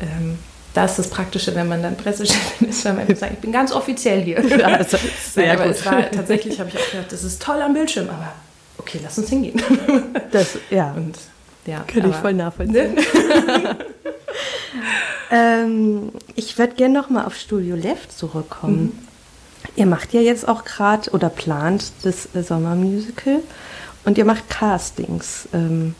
ähm, 0.00 0.38
da 0.74 0.86
ist 0.86 0.98
das 0.98 1.08
Praktische, 1.08 1.54
wenn 1.54 1.68
man 1.68 1.82
dann 1.82 1.96
Pressechefin 1.96 2.68
ist, 2.68 2.84
wenn 2.84 2.96
man 2.96 3.14
sagt, 3.14 3.34
ich 3.34 3.38
bin 3.38 3.52
ganz 3.52 3.72
offiziell 3.72 4.22
hier. 4.22 4.38
Also, 4.64 4.98
sehr 5.32 5.46
Nein, 5.46 5.56
aber 5.56 5.66
gut. 5.68 5.76
es 5.76 5.86
war 5.86 6.10
tatsächlich, 6.10 6.58
habe 6.58 6.70
ich 6.70 6.76
auch 6.76 6.90
gedacht, 6.90 7.12
das 7.12 7.22
ist 7.22 7.40
toll 7.40 7.62
am 7.62 7.74
Bildschirm, 7.74 8.08
aber 8.08 8.32
okay, 8.78 8.98
lass 9.02 9.18
uns 9.18 9.28
hingehen. 9.28 9.60
Das, 10.32 10.58
ja. 10.70 10.92
Und, 10.92 11.16
ja 11.66 11.84
Kann 11.86 12.10
ich 12.10 12.16
voll 12.16 12.34
nachvollziehen. 12.34 12.94
Ne? 12.94 13.76
ähm, 15.30 16.10
ich 16.34 16.58
würde 16.58 16.74
gerne 16.74 16.94
nochmal 16.94 17.24
auf 17.24 17.36
Studio 17.36 17.76
Left 17.76 18.16
zurückkommen. 18.16 18.82
Mhm. 18.82 18.98
Ihr 19.76 19.86
macht 19.86 20.12
ja 20.12 20.20
jetzt 20.20 20.46
auch 20.48 20.64
gerade 20.64 21.10
oder 21.10 21.28
plant 21.28 21.92
das 22.02 22.28
äh, 22.34 22.42
Sommermusical 22.42 23.40
und 24.04 24.18
ihr 24.18 24.24
macht 24.24 24.48
Castings. 24.50 25.48
Ähm, 25.52 25.94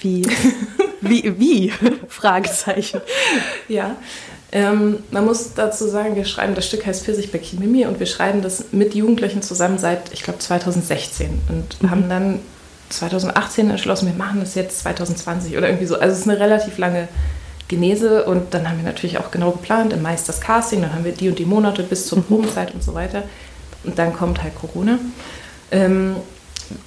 wie, 0.00 0.26
wie, 1.00 1.38
wie? 1.38 1.72
Fragezeichen. 2.08 3.00
Ja, 3.68 3.96
Ähm, 4.54 4.98
man 5.10 5.24
muss 5.24 5.54
dazu 5.54 5.88
sagen, 5.88 6.14
wir 6.14 6.26
schreiben, 6.26 6.54
das 6.54 6.66
Stück 6.66 6.84
heißt 6.84 7.04
Pfirsichbäckchen 7.04 7.58
Mimi 7.58 7.86
und 7.86 7.98
wir 7.98 8.06
schreiben 8.06 8.42
das 8.42 8.66
mit 8.70 8.94
Jugendlichen 8.94 9.40
zusammen 9.40 9.78
seit, 9.78 10.12
ich 10.12 10.22
glaube, 10.22 10.40
2016 10.40 11.40
und 11.48 11.82
mhm. 11.82 11.90
haben 11.90 12.08
dann 12.10 12.40
2018 12.90 13.70
entschlossen, 13.70 14.08
wir 14.08 14.14
machen 14.14 14.40
das 14.40 14.54
jetzt 14.54 14.80
2020 14.80 15.56
oder 15.56 15.68
irgendwie 15.68 15.86
so. 15.86 15.94
Also 15.94 16.12
es 16.12 16.18
ist 16.20 16.28
eine 16.28 16.38
relativ 16.38 16.76
lange 16.76 17.08
Genese 17.68 18.26
und 18.26 18.52
dann 18.52 18.68
haben 18.68 18.76
wir 18.76 18.84
natürlich 18.84 19.16
auch 19.16 19.30
genau 19.30 19.52
geplant, 19.52 19.94
im 19.94 20.02
Mai 20.02 20.12
ist 20.14 20.28
das 20.28 20.42
Casting, 20.42 20.82
dann 20.82 20.92
haben 20.92 21.06
wir 21.06 21.12
die 21.12 21.30
und 21.30 21.38
die 21.38 21.46
Monate 21.46 21.82
bis 21.82 22.06
zur 22.06 22.18
mhm. 22.18 22.24
Probenzeit 22.24 22.74
und 22.74 22.84
so 22.84 22.92
weiter 22.92 23.22
und 23.84 23.98
dann 23.98 24.12
kommt 24.12 24.42
halt 24.42 24.54
Corona. 24.54 24.98
Ähm, 25.70 26.16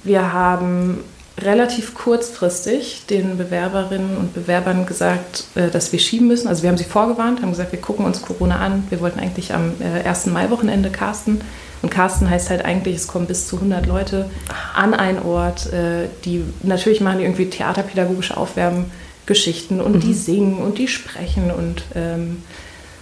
wir 0.04 0.32
haben 0.32 0.98
relativ 1.38 1.94
kurzfristig 1.94 3.04
den 3.10 3.36
Bewerberinnen 3.36 4.16
und 4.16 4.32
Bewerbern 4.32 4.86
gesagt, 4.86 5.44
äh, 5.54 5.68
dass 5.68 5.92
wir 5.92 5.98
schieben 5.98 6.28
müssen. 6.28 6.48
Also 6.48 6.62
wir 6.62 6.70
haben 6.70 6.78
sie 6.78 6.84
vorgewarnt, 6.84 7.42
haben 7.42 7.50
gesagt, 7.50 7.72
wir 7.72 7.80
gucken 7.80 8.06
uns 8.06 8.22
Corona 8.22 8.58
an. 8.58 8.84
Wir 8.88 9.00
wollten 9.00 9.20
eigentlich 9.20 9.52
am 9.52 9.72
1. 10.04 10.26
Äh, 10.26 10.30
Mai-Wochenende 10.30 10.90
casten. 10.90 11.42
Und 11.82 11.90
casten 11.90 12.30
heißt 12.30 12.48
halt 12.48 12.64
eigentlich, 12.64 12.96
es 12.96 13.06
kommen 13.06 13.26
bis 13.26 13.48
zu 13.48 13.56
100 13.56 13.86
Leute 13.86 14.30
an 14.74 14.94
einen 14.94 15.22
Ort, 15.22 15.72
äh, 15.72 16.08
die 16.24 16.42
natürlich 16.62 17.02
machen 17.02 17.18
die 17.18 17.24
irgendwie 17.24 17.50
theaterpädagogische 17.50 18.36
Aufwärmgeschichten 18.36 19.82
und 19.82 19.96
mhm. 19.96 20.00
die 20.00 20.14
singen 20.14 20.58
und 20.58 20.78
die 20.78 20.88
sprechen 20.88 21.50
und 21.50 21.84
ähm, 21.94 22.42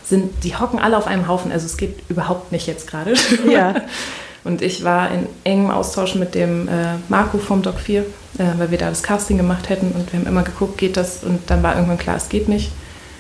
sind, 0.05 0.43
die 0.43 0.57
hocken 0.57 0.81
alle 0.81 0.97
auf 0.97 1.07
einem 1.07 1.29
Haufen. 1.29 1.53
Also 1.53 1.67
es 1.67 1.77
geht 1.77 2.01
überhaupt 2.09 2.51
nicht 2.51 2.67
jetzt 2.67 2.89
gerade. 2.89 3.15
Ja. 3.49 3.75
Und 4.45 4.61
ich 4.61 4.85
war 4.85 5.11
in 5.11 5.27
engem 5.43 5.71
Austausch 5.71 6.15
mit 6.15 6.35
dem 6.35 6.69
äh, 6.69 6.97
Marco 7.09 7.39
vom 7.39 7.63
Doc 7.63 7.81
4, 7.81 8.03
äh, 8.03 8.05
weil 8.59 8.71
wir 8.71 8.79
da 8.79 8.91
das 8.91 9.03
Casting 9.03 9.39
gemacht 9.39 9.71
hätten 9.71 9.93
und 9.93 10.13
wir 10.13 10.21
haben 10.21 10.27
immer 10.27 10.43
geguckt, 10.43 10.77
geht 10.79 10.97
das? 10.97 11.25
Und 11.25 11.51
dann 11.51 11.63
war 11.63 11.75
irgendwann 11.75 11.99
klar, 11.99 12.17
es 12.17 12.29
geht 12.29 12.49
nicht. 12.49 12.71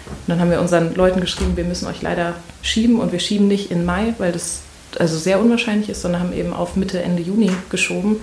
Und 0.06 0.28
dann 0.28 0.40
haben 0.40 0.50
wir 0.50 0.60
unseren 0.60 0.94
Leuten 0.94 1.20
geschrieben, 1.20 1.56
wir 1.56 1.64
müssen 1.64 1.86
euch 1.86 2.02
leider 2.02 2.34
schieben 2.60 3.00
und 3.00 3.10
wir 3.10 3.20
schieben 3.20 3.48
nicht 3.48 3.70
in 3.70 3.86
Mai, 3.86 4.14
weil 4.18 4.32
das 4.32 4.60
also 4.98 5.16
sehr 5.16 5.40
unwahrscheinlich 5.40 5.88
ist, 5.88 6.02
sondern 6.02 6.20
haben 6.20 6.32
eben 6.34 6.52
auf 6.52 6.76
Mitte, 6.76 7.02
Ende 7.02 7.22
Juni 7.22 7.50
geschoben 7.70 8.20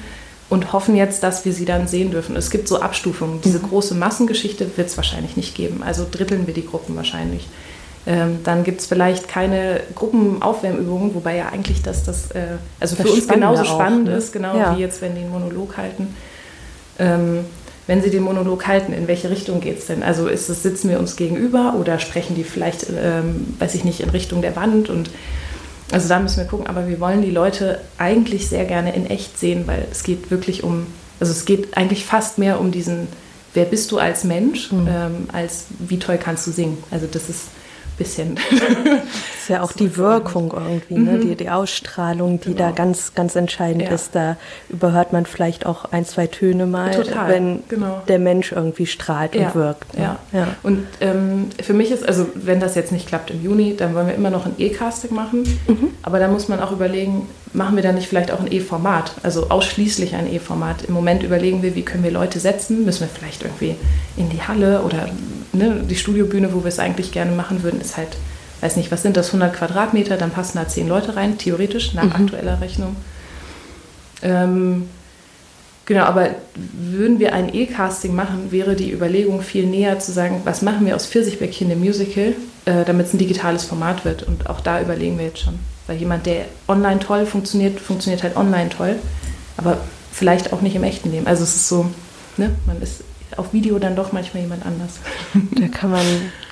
und 0.49 0.73
hoffen 0.73 0.95
jetzt, 0.95 1.23
dass 1.23 1.43
wir 1.43 1.53
sie 1.53 1.65
dann 1.65 1.87
sehen 1.87 2.11
dürfen. 2.11 2.35
Es 2.35 2.51
gibt 2.51 2.67
so 2.67 2.81
Abstufungen. 2.81 3.41
Diese 3.41 3.59
mhm. 3.59 3.69
große 3.69 3.95
Massengeschichte 3.95 4.77
wird 4.77 4.89
es 4.89 4.97
wahrscheinlich 4.97 5.37
nicht 5.37 5.55
geben. 5.55 5.81
Also 5.83 6.05
dritteln 6.09 6.45
wir 6.45 6.53
die 6.53 6.65
Gruppen 6.65 6.95
wahrscheinlich. 6.95 7.47
Ähm, 8.07 8.39
dann 8.43 8.63
gibt 8.63 8.81
es 8.81 8.87
vielleicht 8.87 9.27
keine 9.27 9.81
Gruppenaufwärmübungen, 9.93 11.13
wobei 11.13 11.37
ja 11.37 11.49
eigentlich 11.49 11.83
das, 11.83 12.03
das 12.03 12.31
äh, 12.31 12.57
also 12.79 12.95
das 12.95 13.05
für 13.05 13.13
uns 13.13 13.27
genauso 13.27 13.61
auch, 13.61 13.75
spannend 13.75 14.05
ne? 14.05 14.15
ist, 14.15 14.33
genau 14.33 14.57
ja. 14.57 14.75
wie 14.75 14.81
jetzt, 14.81 15.01
wenn 15.01 15.13
die 15.13 15.21
einen 15.21 15.29
Monolog 15.29 15.77
halten. 15.77 16.15
Ähm, 16.97 17.45
wenn 17.87 18.01
sie 18.01 18.09
den 18.09 18.23
Monolog 18.23 18.67
halten, 18.67 18.93
in 18.93 19.07
welche 19.07 19.29
Richtung 19.29 19.59
geht 19.59 19.79
es 19.79 19.87
denn? 19.87 20.01
Also 20.01 20.27
ist 20.27 20.49
es, 20.49 20.63
sitzen 20.63 20.89
wir 20.89 20.99
uns 20.99 21.15
gegenüber 21.15 21.75
oder 21.79 21.99
sprechen 21.99 22.35
die 22.35 22.43
vielleicht, 22.43 22.87
ähm, 22.89 23.55
weiß 23.59 23.75
ich 23.75 23.83
nicht, 23.83 23.99
in 23.99 24.09
Richtung 24.09 24.41
der 24.41 24.55
Wand? 24.55 24.89
Und 24.89 25.09
also 25.91 26.07
da 26.07 26.19
müssen 26.19 26.37
wir 26.37 26.45
gucken, 26.45 26.67
aber 26.67 26.87
wir 26.87 26.99
wollen 26.99 27.21
die 27.21 27.31
Leute 27.31 27.81
eigentlich 27.97 28.47
sehr 28.47 28.65
gerne 28.65 28.95
in 28.95 29.07
echt 29.07 29.37
sehen, 29.37 29.63
weil 29.67 29.87
es 29.91 30.03
geht 30.03 30.31
wirklich 30.31 30.63
um, 30.63 30.87
also 31.19 31.31
es 31.31 31.45
geht 31.45 31.75
eigentlich 31.75 32.05
fast 32.05 32.37
mehr 32.37 32.59
um 32.61 32.71
diesen, 32.71 33.07
wer 33.53 33.65
bist 33.65 33.91
du 33.91 33.97
als 33.97 34.23
Mensch, 34.23 34.71
mhm. 34.71 34.87
ähm, 34.87 35.27
als 35.31 35.65
wie 35.79 35.99
toll 35.99 36.17
kannst 36.17 36.47
du 36.47 36.51
singen. 36.51 36.77
Also 36.91 37.07
das 37.11 37.29
ist 37.29 37.43
bisschen. 38.01 38.35
Das 38.35 38.61
ist 39.41 39.49
ja 39.49 39.61
auch 39.61 39.71
die 39.71 39.95
Wirkung 39.97 40.51
irgendwie, 40.53 40.95
ne? 40.95 41.17
Mhm. 41.17 41.21
die, 41.21 41.35
die 41.35 41.49
Ausstrahlung, 41.49 42.39
die 42.39 42.53
genau. 42.53 42.69
da 42.69 42.71
ganz, 42.71 43.13
ganz 43.13 43.35
entscheidend 43.35 43.83
ja. 43.83 43.91
ist. 43.91 44.15
Da 44.15 44.37
überhört 44.69 45.13
man 45.13 45.25
vielleicht 45.25 45.65
auch 45.65 45.85
ein, 45.85 46.05
zwei 46.05 46.27
Töne 46.27 46.65
mal, 46.65 46.91
Total. 46.91 47.29
wenn 47.29 47.63
genau. 47.67 48.01
der 48.07 48.19
Mensch 48.19 48.51
irgendwie 48.51 48.87
strahlt 48.87 49.35
ja. 49.35 49.47
und 49.47 49.55
wirkt. 49.55 49.97
Ne? 49.97 50.03
Ja. 50.03 50.19
ja. 50.31 50.47
Und 50.63 50.87
ähm, 50.99 51.49
für 51.61 51.73
mich 51.73 51.91
ist, 51.91 52.07
also 52.07 52.27
wenn 52.35 52.59
das 52.59 52.75
jetzt 52.75 52.91
nicht 52.91 53.07
klappt 53.07 53.29
im 53.31 53.43
Juni, 53.43 53.75
dann 53.75 53.93
wollen 53.93 54.07
wir 54.07 54.15
immer 54.15 54.31
noch 54.31 54.45
ein 54.45 54.55
E-Casting 54.57 55.13
machen. 55.13 55.43
Mhm. 55.67 55.89
Aber 56.01 56.19
da 56.19 56.27
muss 56.27 56.47
man 56.47 56.59
auch 56.59 56.71
überlegen, 56.71 57.27
machen 57.53 57.75
wir 57.75 57.83
da 57.83 57.91
nicht 57.91 58.07
vielleicht 58.07 58.31
auch 58.31 58.39
ein 58.39 58.51
E-Format, 58.51 59.15
also 59.23 59.49
ausschließlich 59.49 60.15
ein 60.15 60.31
E-Format. 60.31 60.83
Im 60.83 60.93
Moment 60.93 61.23
überlegen 61.23 61.61
wir, 61.61 61.75
wie 61.75 61.83
können 61.83 62.03
wir 62.03 62.11
Leute 62.11 62.39
setzen, 62.39 62.85
müssen 62.85 63.01
wir 63.01 63.07
vielleicht 63.07 63.43
irgendwie 63.43 63.75
in 64.15 64.29
die 64.29 64.41
Halle 64.41 64.81
oder 64.81 65.09
ne, 65.51 65.83
die 65.89 65.95
Studiobühne, 65.95 66.53
wo 66.53 66.63
wir 66.63 66.69
es 66.69 66.79
eigentlich 66.79 67.11
gerne 67.11 67.31
machen 67.33 67.63
würden, 67.63 67.81
ist 67.81 67.97
halt, 67.97 68.17
weiß 68.61 68.77
nicht, 68.77 68.91
was 68.91 69.01
sind 69.01 69.17
das, 69.17 69.27
100 69.27 69.53
Quadratmeter, 69.53 70.17
dann 70.17 70.31
passen 70.31 70.57
da 70.57 70.67
10 70.67 70.87
Leute 70.87 71.15
rein, 71.15 71.37
theoretisch, 71.37 71.93
nach 71.93 72.03
mhm. 72.03 72.25
aktueller 72.25 72.61
Rechnung. 72.61 72.95
Ähm, 74.21 74.87
genau, 75.85 76.03
aber 76.03 76.29
würden 76.55 77.19
wir 77.19 77.33
ein 77.33 77.53
E-Casting 77.53 78.15
machen, 78.15 78.51
wäre 78.51 78.75
die 78.75 78.91
Überlegung 78.91 79.41
viel 79.41 79.65
näher 79.65 79.99
zu 79.99 80.13
sagen, 80.13 80.41
was 80.45 80.61
machen 80.61 80.85
wir 80.85 80.95
aus 80.95 81.05
Pfirsichbäckchen 81.05 81.69
im 81.69 81.79
Musical, 81.79 82.35
äh, 82.65 82.85
damit 82.85 83.07
es 83.07 83.13
ein 83.13 83.17
digitales 83.17 83.65
Format 83.65 84.05
wird. 84.05 84.23
Und 84.23 84.49
auch 84.49 84.61
da 84.61 84.79
überlegen 84.79 85.17
wir 85.17 85.25
jetzt 85.25 85.39
schon. 85.39 85.59
Weil 85.91 85.97
jemand, 85.97 86.25
der 86.25 86.45
online 86.69 87.01
toll 87.01 87.25
funktioniert, 87.25 87.77
funktioniert 87.77 88.23
halt 88.23 88.37
online 88.37 88.69
toll, 88.69 88.95
aber 89.57 89.77
vielleicht 90.13 90.53
auch 90.53 90.61
nicht 90.61 90.73
im 90.73 90.85
echten 90.85 91.11
Leben. 91.11 91.27
Also 91.27 91.43
es 91.43 91.53
ist 91.53 91.67
so, 91.67 91.85
ne, 92.37 92.55
man 92.65 92.81
ist 92.81 93.03
auf 93.35 93.51
Video 93.51 93.77
dann 93.77 93.97
doch 93.97 94.13
manchmal 94.13 94.43
jemand 94.43 94.65
anders. 94.65 94.99
Da 95.59 95.67
kann 95.67 95.91
man, 95.91 96.05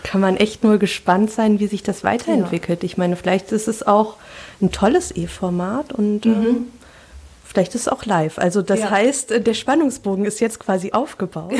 kann 0.04 0.19
man 0.19 0.36
echt 0.36 0.65
nur 0.65 0.78
gespannt 0.78 1.32
sein, 1.32 1.62
wie 1.62 1.67
sich 1.67 1.84
das 1.84 2.04
weiterentwickelt. 2.04 2.84
Ja. 2.84 2.86
Ich 2.86 2.97
meine, 2.97 3.15
vielleicht 3.15 3.54
ist 3.54 3.69
es 3.69 3.82
auch 3.88 4.17
ein 4.62 4.73
tolles 4.73 5.15
E-Format 5.15 5.93
und 5.93 6.25
mhm. 6.25 6.34
ähm, 6.34 6.67
vielleicht 7.50 7.74
ist 7.76 7.82
es 7.82 7.88
auch 7.88 8.06
live. 8.06 8.38
Also 8.38 8.62
das 8.62 8.80
ja. 8.80 8.92
heißt, 8.92 9.32
äh, 9.32 9.42
der 9.42 9.54
Spannungsbogen 9.56 10.26
ist 10.26 10.40
jetzt 10.40 10.60
quasi 10.60 10.92
aufgebaut. 10.92 11.54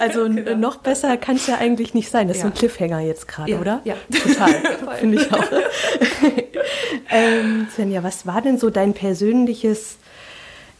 also 0.00 0.24
genau. 0.28 0.56
noch 0.56 0.76
besser 0.76 1.16
kann 1.16 1.36
es 1.36 1.46
ja 1.46 1.58
eigentlich 1.58 1.94
nicht 1.94 2.10
sein. 2.10 2.28
Das 2.28 2.38
ja. 2.38 2.44
ist 2.44 2.50
ein 2.50 2.54
Cliffhanger 2.54 3.00
jetzt 3.00 3.28
gerade, 3.28 3.58
oder? 3.58 3.80
Ja, 3.84 3.94
total. 4.12 4.54
Finde 4.98 5.22
ich 5.22 5.32
auch. 5.32 5.44
ähm, 7.10 7.68
Svenja, 7.72 8.02
was 8.02 8.26
war 8.26 8.42
denn 8.42 8.58
so 8.58 8.70
dein 8.70 8.92
persönliches 8.92 9.98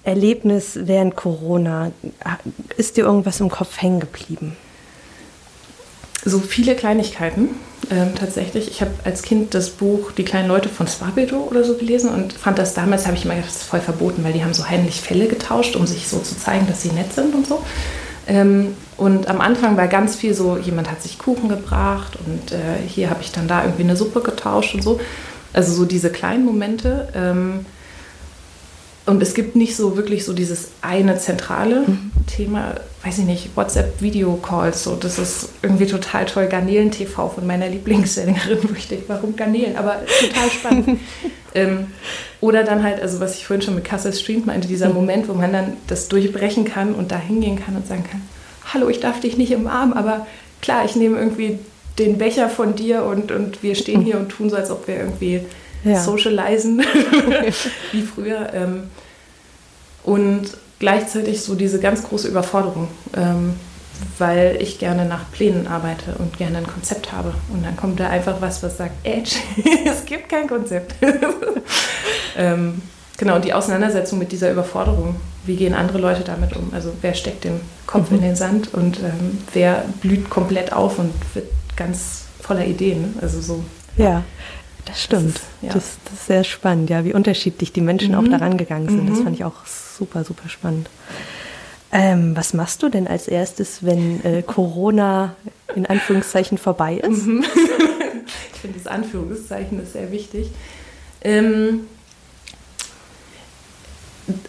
Erlebnis 0.02 0.80
während 0.82 1.14
Corona? 1.14 1.92
Ist 2.76 2.96
dir 2.96 3.04
irgendwas 3.04 3.38
im 3.38 3.50
Kopf 3.50 3.80
hängen 3.80 4.00
geblieben? 4.00 4.56
So 6.24 6.38
viele 6.38 6.74
Kleinigkeiten 6.76 7.50
ähm, 7.90 8.14
tatsächlich. 8.14 8.68
Ich 8.68 8.80
habe 8.80 8.92
als 9.04 9.22
Kind 9.22 9.54
das 9.54 9.70
Buch 9.70 10.12
Die 10.12 10.24
kleinen 10.24 10.48
Leute 10.48 10.68
von 10.68 10.86
Swabedo 10.86 11.38
oder 11.50 11.64
so 11.64 11.74
gelesen 11.74 12.10
und 12.10 12.32
fand 12.32 12.58
das 12.58 12.74
damals, 12.74 13.06
habe 13.06 13.16
ich 13.16 13.24
immer 13.24 13.34
gedacht, 13.34 13.50
das 13.50 13.62
ist 13.62 13.68
voll 13.68 13.80
verboten, 13.80 14.22
weil 14.24 14.32
die 14.32 14.44
haben 14.44 14.54
so 14.54 14.68
heimlich 14.68 15.00
Fälle 15.00 15.26
getauscht, 15.26 15.74
um 15.76 15.86
sich 15.86 16.08
so 16.08 16.18
zu 16.20 16.38
zeigen, 16.38 16.66
dass 16.68 16.82
sie 16.82 16.90
nett 16.90 17.12
sind 17.12 17.34
und 17.34 17.46
so. 17.46 17.62
Ähm, 18.28 18.76
und 18.96 19.28
am 19.28 19.40
Anfang 19.40 19.76
war 19.76 19.88
ganz 19.88 20.14
viel 20.14 20.32
so, 20.32 20.56
jemand 20.56 20.90
hat 20.90 21.02
sich 21.02 21.18
Kuchen 21.18 21.48
gebracht 21.48 22.16
und 22.24 22.52
äh, 22.52 22.78
hier 22.86 23.10
habe 23.10 23.22
ich 23.22 23.32
dann 23.32 23.48
da 23.48 23.64
irgendwie 23.64 23.82
eine 23.82 23.96
Suppe 23.96 24.20
getauscht 24.20 24.74
und 24.74 24.82
so. 24.82 25.00
Also 25.52 25.72
so 25.72 25.84
diese 25.84 26.10
kleinen 26.10 26.44
Momente. 26.44 27.08
Ähm, 27.14 27.66
und 29.06 29.20
es 29.20 29.34
gibt 29.34 29.56
nicht 29.56 29.76
so 29.76 29.96
wirklich 29.96 30.24
so 30.24 30.32
dieses 30.32 30.70
eine 30.80 31.18
zentrale 31.18 31.80
mhm. 31.80 32.12
Thema, 32.28 32.76
weiß 33.04 33.18
ich 33.18 33.24
nicht, 33.24 33.56
WhatsApp-Video-Calls, 33.56 34.84
so, 34.84 34.94
das 34.94 35.18
ist 35.18 35.48
irgendwie 35.62 35.86
total 35.86 36.24
toll. 36.24 36.46
Garnelen-TV 36.46 37.28
von 37.28 37.46
meiner 37.46 37.68
Lieblingssängerin, 37.68 38.58
wo 38.62 38.74
ich 38.76 38.88
denke, 38.88 39.04
warum 39.08 39.34
Garnelen? 39.34 39.76
Aber 39.76 40.02
total 40.20 40.50
spannend. 40.50 41.00
ähm, 41.54 41.88
oder 42.40 42.62
dann 42.62 42.82
halt, 42.82 43.00
also 43.02 43.18
was 43.18 43.36
ich 43.36 43.46
vorhin 43.46 43.62
schon 43.62 43.74
mit 43.74 43.84
Kassel 43.84 44.12
Stream 44.12 44.44
meinte, 44.46 44.68
dieser 44.68 44.88
mhm. 44.88 44.94
Moment, 44.94 45.28
wo 45.28 45.34
man 45.34 45.52
dann 45.52 45.72
das 45.88 46.08
durchbrechen 46.08 46.64
kann 46.64 46.94
und 46.94 47.10
da 47.10 47.18
hingehen 47.18 47.58
kann 47.62 47.74
und 47.74 47.86
sagen 47.86 48.04
kann, 48.08 48.22
hallo, 48.72 48.88
ich 48.88 49.00
darf 49.00 49.20
dich 49.20 49.36
nicht 49.36 49.50
im 49.50 49.66
Arm, 49.66 49.92
aber 49.92 50.26
klar, 50.60 50.84
ich 50.84 50.94
nehme 50.94 51.18
irgendwie 51.18 51.58
den 51.98 52.18
Becher 52.18 52.48
von 52.48 52.76
dir 52.76 53.04
und, 53.04 53.32
und 53.32 53.62
wir 53.62 53.74
stehen 53.74 54.02
hier 54.02 54.18
und 54.18 54.28
tun 54.28 54.48
so, 54.48 54.56
als 54.56 54.70
ob 54.70 54.86
wir 54.86 54.96
irgendwie 54.96 55.40
ja. 55.84 56.00
socialisen, 56.00 56.82
wie 57.92 58.02
früher. 58.02 58.52
Ähm, 58.54 58.84
und 60.04 60.56
gleichzeitig 60.82 61.42
so 61.42 61.54
diese 61.54 61.78
ganz 61.78 62.02
große 62.02 62.26
Überforderung, 62.26 62.88
ähm, 63.16 63.54
weil 64.18 64.58
ich 64.60 64.80
gerne 64.80 65.04
nach 65.04 65.30
Plänen 65.30 65.68
arbeite 65.68 66.16
und 66.18 66.36
gerne 66.36 66.58
ein 66.58 66.66
Konzept 66.66 67.12
habe. 67.12 67.32
Und 67.52 67.64
dann 67.64 67.76
kommt 67.76 68.00
da 68.00 68.08
einfach 68.08 68.40
was, 68.40 68.64
was 68.64 68.78
sagt, 68.78 68.90
Edge, 69.04 69.36
es 69.86 70.04
gibt 70.04 70.28
kein 70.28 70.48
Konzept. 70.48 70.96
ähm, 72.36 72.82
genau, 73.16 73.36
und 73.36 73.44
die 73.44 73.54
Auseinandersetzung 73.54 74.18
mit 74.18 74.32
dieser 74.32 74.50
Überforderung, 74.50 75.14
wie 75.46 75.54
gehen 75.54 75.72
andere 75.72 75.98
Leute 75.98 76.24
damit 76.24 76.56
um? 76.56 76.72
Also 76.74 76.92
wer 77.00 77.14
steckt 77.14 77.44
den 77.44 77.60
Kopf 77.86 78.10
mhm. 78.10 78.16
in 78.16 78.22
den 78.22 78.36
Sand 78.36 78.74
und 78.74 78.98
ähm, 78.98 79.38
wer 79.52 79.84
blüht 80.00 80.30
komplett 80.30 80.72
auf 80.72 80.98
und 80.98 81.12
wird 81.34 81.46
ganz 81.76 82.24
voller 82.40 82.66
Ideen. 82.66 83.14
Also 83.22 83.40
so. 83.40 83.62
Ja. 83.96 84.24
Das 84.84 85.02
stimmt. 85.02 85.36
Das 85.36 85.42
ist, 85.42 85.48
ja. 85.62 85.72
das, 85.72 85.84
das 86.04 86.14
ist, 86.14 86.26
sehr 86.26 86.44
spannend, 86.44 86.90
ja, 86.90 87.04
wie 87.04 87.14
unterschiedlich 87.14 87.72
die 87.72 87.80
Menschen 87.80 88.12
mhm. 88.12 88.18
auch 88.18 88.28
daran 88.28 88.56
gegangen 88.56 88.88
sind. 88.88 89.04
Mhm. 89.04 89.10
Das 89.10 89.20
fand 89.20 89.36
ich 89.36 89.44
auch 89.44 89.66
super, 89.66 90.24
super 90.24 90.48
spannend. 90.48 90.88
Ähm, 91.92 92.34
was 92.34 92.54
machst 92.54 92.82
du 92.82 92.88
denn 92.88 93.06
als 93.06 93.28
erstes, 93.28 93.84
wenn 93.84 94.24
äh, 94.24 94.42
Corona 94.42 95.36
in 95.74 95.86
Anführungszeichen 95.86 96.58
vorbei 96.58 96.96
ist? 96.96 97.26
Mhm. 97.26 97.44
ich 98.54 98.60
finde 98.60 98.78
das 98.78 98.86
Anführungszeichen 98.86 99.80
ist 99.82 99.92
sehr 99.92 100.10
wichtig. 100.10 100.50
Ähm, 101.22 101.86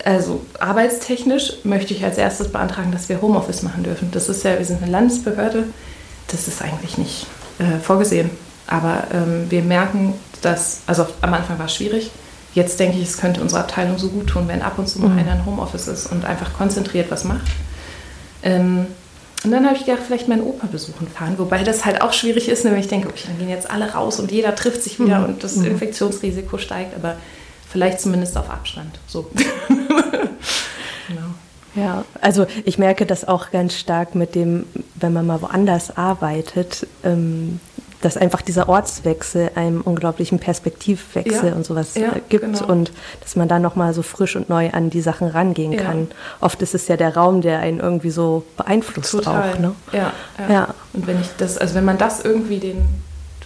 also 0.06 0.46
arbeitstechnisch 0.60 1.54
möchte 1.63 1.93
ich 1.93 2.04
als 2.04 2.17
erstes 2.17 2.52
beantragen, 2.52 2.91
dass 2.91 3.10
wir 3.10 3.22
Homeoffice 3.22 3.63
machen 3.63 3.84
dürfen. 3.84 4.10
Das 4.12 4.30
ist 4.30 4.43
ja, 4.43 4.58
wir 4.58 4.65
sind 4.65 4.82
eine 4.82 4.91
Landesbehörde, 4.91 5.65
das 6.28 6.48
ist 6.48 6.62
eigentlich 6.62 6.98
nicht 6.98 7.28
äh, 7.60 7.80
vorgesehen 7.80 8.30
Aber 8.67 9.04
ähm, 9.13 9.49
wir 9.49 9.62
merken, 9.62 10.13
dass, 10.41 10.82
also 10.88 11.08
am 11.21 11.34
Anfang 11.34 11.60
war 11.60 11.65
es 11.65 11.76
schwierig. 11.76 12.12
Jetzt 12.54 12.80
denke 12.80 12.97
ich, 12.97 13.10
es 13.10 13.17
könnte 13.17 13.41
unsere 13.41 13.62
Abteilung 13.62 13.97
so 13.97 14.10
gut 14.10 14.28
tun, 14.28 14.47
wenn 14.47 14.62
ab 14.62 14.78
und 14.78 14.88
zu 14.88 14.99
mal 14.99 15.10
mhm. 15.10 15.19
einer 15.19 15.34
im 15.34 15.45
Homeoffice 15.45 15.88
ist 15.88 16.12
und 16.12 16.26
einfach 16.26 16.54
konzentriert 16.54 17.10
was 17.10 17.23
macht. 17.23 17.47
Ähm, 18.43 18.88
und 19.43 19.52
dann 19.52 19.65
habe 19.65 19.76
ich 19.76 19.86
gedacht, 19.86 20.04
vielleicht 20.06 20.30
meinen 20.30 20.43
Opa 20.43 20.67
besuchen 20.67 21.08
fahren, 21.08 21.36
wobei 21.38 21.63
das 21.63 21.84
halt 21.84 22.02
auch 22.02 22.13
schwierig 22.13 22.47
ist, 22.47 22.63
nämlich 22.63 22.86
ich 22.86 22.89
denke, 22.89 23.10
okay, 23.10 23.23
dann 23.28 23.38
gehen 23.38 23.49
jetzt 23.49 23.69
alle 23.69 23.91
raus 23.91 24.19
und 24.19 24.32
jeder 24.32 24.56
trifft 24.56 24.82
sich 24.84 24.99
wieder 24.99 25.19
mhm. 25.19 25.26
und 25.26 25.43
das 25.43 25.58
mhm. 25.58 25.65
Infektionsrisiko 25.65 26.58
steigt, 26.58 26.95
aber 26.95 27.15
vielleicht 27.69 27.99
zumindest 27.99 28.38
auf 28.38 28.49
Abstand. 28.49 28.99
So. 29.08 29.30
genau. 31.08 31.21
Ja, 31.76 32.06
also 32.21 32.45
ich 32.63 32.78
merke 32.78 33.06
das 33.06 33.28
auch 33.28 33.52
ganz 33.52 33.76
stark 33.78 34.15
mit 34.15 34.36
dem, 34.36 34.65
wenn 34.95 35.12
man 35.12 35.26
mal 35.26 35.41
woanders 35.41 35.97
arbeitet, 35.97 36.88
ähm, 37.04 37.60
dass 38.04 38.18
einfach 38.18 38.42
dieser 38.42 38.68
Ortswechsel 38.68 39.52
einem 39.56 39.82
unglaublichen 39.82 40.38
Perspektivwechsel 40.38 41.50
ja, 41.50 41.56
und 41.56 41.66
sowas 41.66 41.96
ja, 41.96 42.12
äh, 42.12 42.22
gibt 42.28 42.44
genau. 42.44 42.66
und 42.66 42.92
dass 43.22 43.38
man 43.38 43.48
da 43.48 43.60
nochmal 43.60 43.94
so 43.94 44.02
frisch 44.02 44.36
und 44.36 44.50
neu 44.50 44.72
an 44.72 44.89
die 44.89 45.00
Sachen 45.00 45.28
rangehen 45.28 45.72
ja. 45.72 45.84
kann. 45.84 46.08
Oft 46.42 46.62
ist 46.62 46.76
es 46.76 46.89
ja 46.89 46.98
der 46.98 47.16
Raum, 47.16 47.39
der 47.42 47.60
einen 47.60 47.80
irgendwie 47.80 48.10
so 48.10 48.44
beeinflusst 48.58 49.12
Total. 49.12 49.54
auch. 49.54 49.60
Ne? 49.60 49.74
Ja, 49.94 50.12
ja, 50.50 50.76
Und 50.92 51.08
wenn 51.08 51.22
ich 51.22 51.28
das, 51.38 51.58
also 51.58 51.76
wenn 51.76 51.86
man 51.86 51.98
das 51.98 52.26
irgendwie 52.26 52.60
den, 52.60 52.84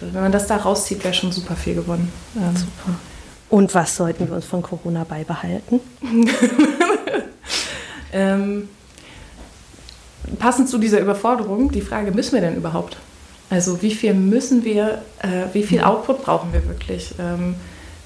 wenn 0.00 0.22
man 0.22 0.32
das 0.32 0.48
da 0.48 0.56
rauszieht, 0.56 1.04
wäre 1.04 1.14
schon 1.14 1.30
super 1.30 1.54
viel 1.54 1.76
gewonnen. 1.76 2.12
Ähm. 2.36 2.56
Super. 2.56 2.98
Und 3.50 3.74
was 3.74 3.96
sollten 3.96 4.28
wir 4.28 4.34
uns 4.34 4.44
von 4.44 4.60
Corona 4.60 5.04
beibehalten? 5.04 5.80
ähm, 8.12 8.68
passend 10.38 10.68
zu 10.68 10.78
dieser 10.78 11.00
Überforderung, 11.00 11.70
die 11.70 11.80
Frage, 11.80 12.10
müssen 12.10 12.34
wir 12.34 12.40
denn 12.40 12.56
überhaupt? 12.56 12.98
Also 13.50 13.82
wie 13.82 13.94
viel 13.94 14.14
müssen 14.14 14.64
wir, 14.64 15.02
äh, 15.20 15.52
wie 15.52 15.62
viel 15.62 15.78
mhm. 15.78 15.84
Output 15.84 16.22
brauchen 16.22 16.52
wir 16.52 16.66
wirklich? 16.66 17.14
Ähm, 17.18 17.54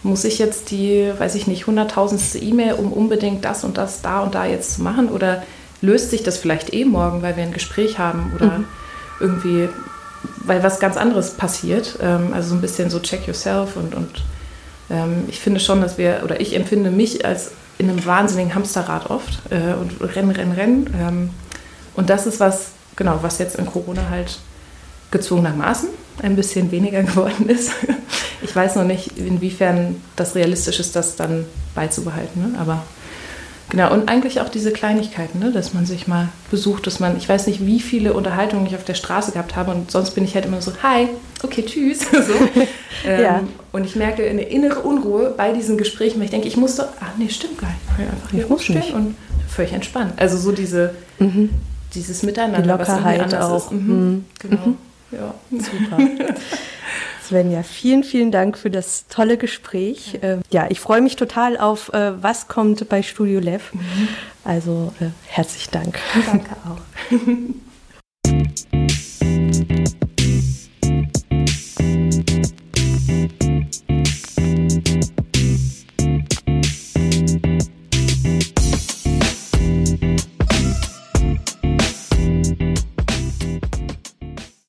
muss 0.03 0.25
ich 0.25 0.39
jetzt 0.39 0.71
die, 0.71 1.13
weiß 1.17 1.35
ich 1.35 1.47
nicht, 1.47 1.67
hunderttausendste 1.67 2.39
E-Mail, 2.39 2.75
um 2.75 2.93
unbedingt 2.93 3.45
das 3.45 3.65
und 3.65 3.79
das 3.79 4.03
da 4.03 4.21
und 4.21 4.35
da 4.35 4.47
jetzt 4.47 4.75
zu 4.75 4.83
machen? 4.83 5.09
Oder 5.09 5.43
löst 5.81 6.11
sich 6.11 6.23
das 6.23 6.39
vielleicht 6.39 6.73
eh 6.73 6.85
morgen, 6.85 7.23
weil 7.23 7.37
wir 7.37 7.43
ein 7.43 7.53
Gespräch 7.53 7.99
haben 7.99 8.33
oder 8.35 8.59
mhm. 8.59 8.65
irgendwie, 9.21 9.69
weil 10.45 10.63
was 10.63 10.81
ganz 10.81 10.97
anderes 10.97 11.33
passiert? 11.33 11.99
Ähm, 12.01 12.33
also 12.33 12.51
so 12.51 12.55
ein 12.55 12.61
bisschen 12.61 12.91
so 12.91 13.01
check 13.01 13.27
yourself 13.27 13.77
und, 13.77 13.95
und 13.95 14.23
ähm, 14.91 15.25
ich 15.29 15.41
finde 15.41 15.61
schon, 15.61 15.81
dass 15.81 15.99
wir, 15.99 16.21
oder 16.25 16.41
ich 16.41 16.55
empfinde 16.55 16.91
mich 16.91 17.25
als 17.25 17.53
in 17.79 17.91
einem 17.91 18.05
wahnsinnigen 18.05 18.55
Hamsterrad 18.55 19.11
oft 19.11 19.41
äh, 19.51 19.75
und 19.75 20.15
rennen, 20.15 20.31
rennen, 20.31 20.53
rennen. 20.53 20.95
Ähm, 21.01 21.31
und 21.95 22.11
das 22.11 22.27
ist 22.27 22.39
was, 22.39 22.71
genau, 22.97 23.19
was 23.23 23.39
jetzt 23.39 23.57
in 23.57 23.67
Corona 23.67 24.09
halt 24.11 24.39
gezwungenermaßen 25.13 25.89
ein 26.23 26.37
bisschen 26.37 26.71
weniger 26.71 27.03
geworden 27.03 27.49
ist. 27.49 27.73
Ich 28.43 28.55
weiß 28.55 28.77
noch 28.77 28.85
nicht, 28.85 29.17
inwiefern 29.19 29.97
das 30.17 30.35
realistisch 30.35 30.81
ist, 30.81 30.97
das 30.97 31.17
dann 31.17 31.45
beizubehalten. 31.75 32.53
Ne? 32.53 32.59
Aber 32.59 32.83
genau, 33.71 33.93
und 33.93 34.09
eigentlich 34.09 34.41
auch 34.41 34.49
diese 34.49 34.73
Kleinigkeiten, 34.73 35.39
ne? 35.39 35.53
dass 35.53 35.75
man 35.75 35.87
sich 35.87 36.09
mal 36.09 36.29
besucht, 36.51 36.87
dass 36.87 37.01
man, 37.01 37.17
ich 37.17 37.29
weiß 37.29 37.47
nicht, 37.47 37.65
wie 37.65 37.81
viele 37.81 38.15
Unterhaltungen 38.15 38.67
ich 38.67 38.75
auf 38.75 38.85
der 38.85 38.95
Straße 38.95 39.33
gehabt 39.33 39.57
habe 39.57 39.71
und 39.71 39.91
sonst 39.91 40.11
bin 40.11 40.25
ich 40.25 40.35
halt 40.35 40.45
immer 40.45 40.61
so, 40.61 40.73
hi, 40.83 41.09
okay, 41.43 41.65
tschüss. 41.65 42.01
so. 42.11 42.35
ähm, 43.05 43.23
ja. 43.23 43.41
Und 43.71 43.85
ich 43.85 43.97
merke 43.97 44.29
eine 44.29 44.43
innere 44.43 44.81
Unruhe 44.81 45.33
bei 45.37 45.53
diesen 45.53 45.79
Gesprächen, 45.79 46.19
weil 46.19 46.25
ich 46.25 46.31
denke, 46.33 46.49
ich 46.49 46.57
muss 46.57 46.77
doch, 46.77 46.89
ach 47.01 47.13
nee, 47.17 47.29
stimmt 47.29 47.59
gar 47.59 47.69
nicht. 47.69 47.81
Ich 47.99 48.05
einfach 48.05 48.31
hier 48.31 48.47
rumstehen 48.47 48.95
und 48.95 49.15
völlig 49.49 49.73
entspannt. 49.73 50.15
Also 50.17 50.37
so 50.37 50.53
diese, 50.53 50.95
mhm. 51.19 51.51
dieses 51.95 52.23
Miteinander, 52.23 52.63
Die 52.63 52.69
Lockerheit 52.69 53.33
was 53.33 53.35
auch. 53.35 53.71
Mhm. 53.71 53.79
Mhm. 53.79 54.25
Genau. 54.41 54.77
Ja. 55.13 55.35
Super. 55.51 55.99
Svenja, 57.23 57.63
vielen, 57.63 58.03
vielen 58.05 58.31
Dank 58.31 58.59
für 58.59 58.71
das 58.71 59.07
tolle 59.09 59.37
Gespräch. 59.39 60.15
Ja, 60.15 60.29
ähm, 60.29 60.43
ja 60.51 60.67
ich 60.69 60.81
freue 60.81 61.01
mich 61.01 61.17
total 61.17 61.57
auf, 61.57 61.93
äh, 61.93 62.23
was 62.23 62.49
kommt 62.49 62.89
bei 62.89 63.03
Studio 63.03 63.41
Lev. 63.41 63.73
Mhm. 63.73 64.09
Also 64.45 64.93
äh, 65.01 65.07
herzlichen 65.27 65.71
Dank. 65.71 65.99
Danke 66.27 66.57
auch. 66.67 66.81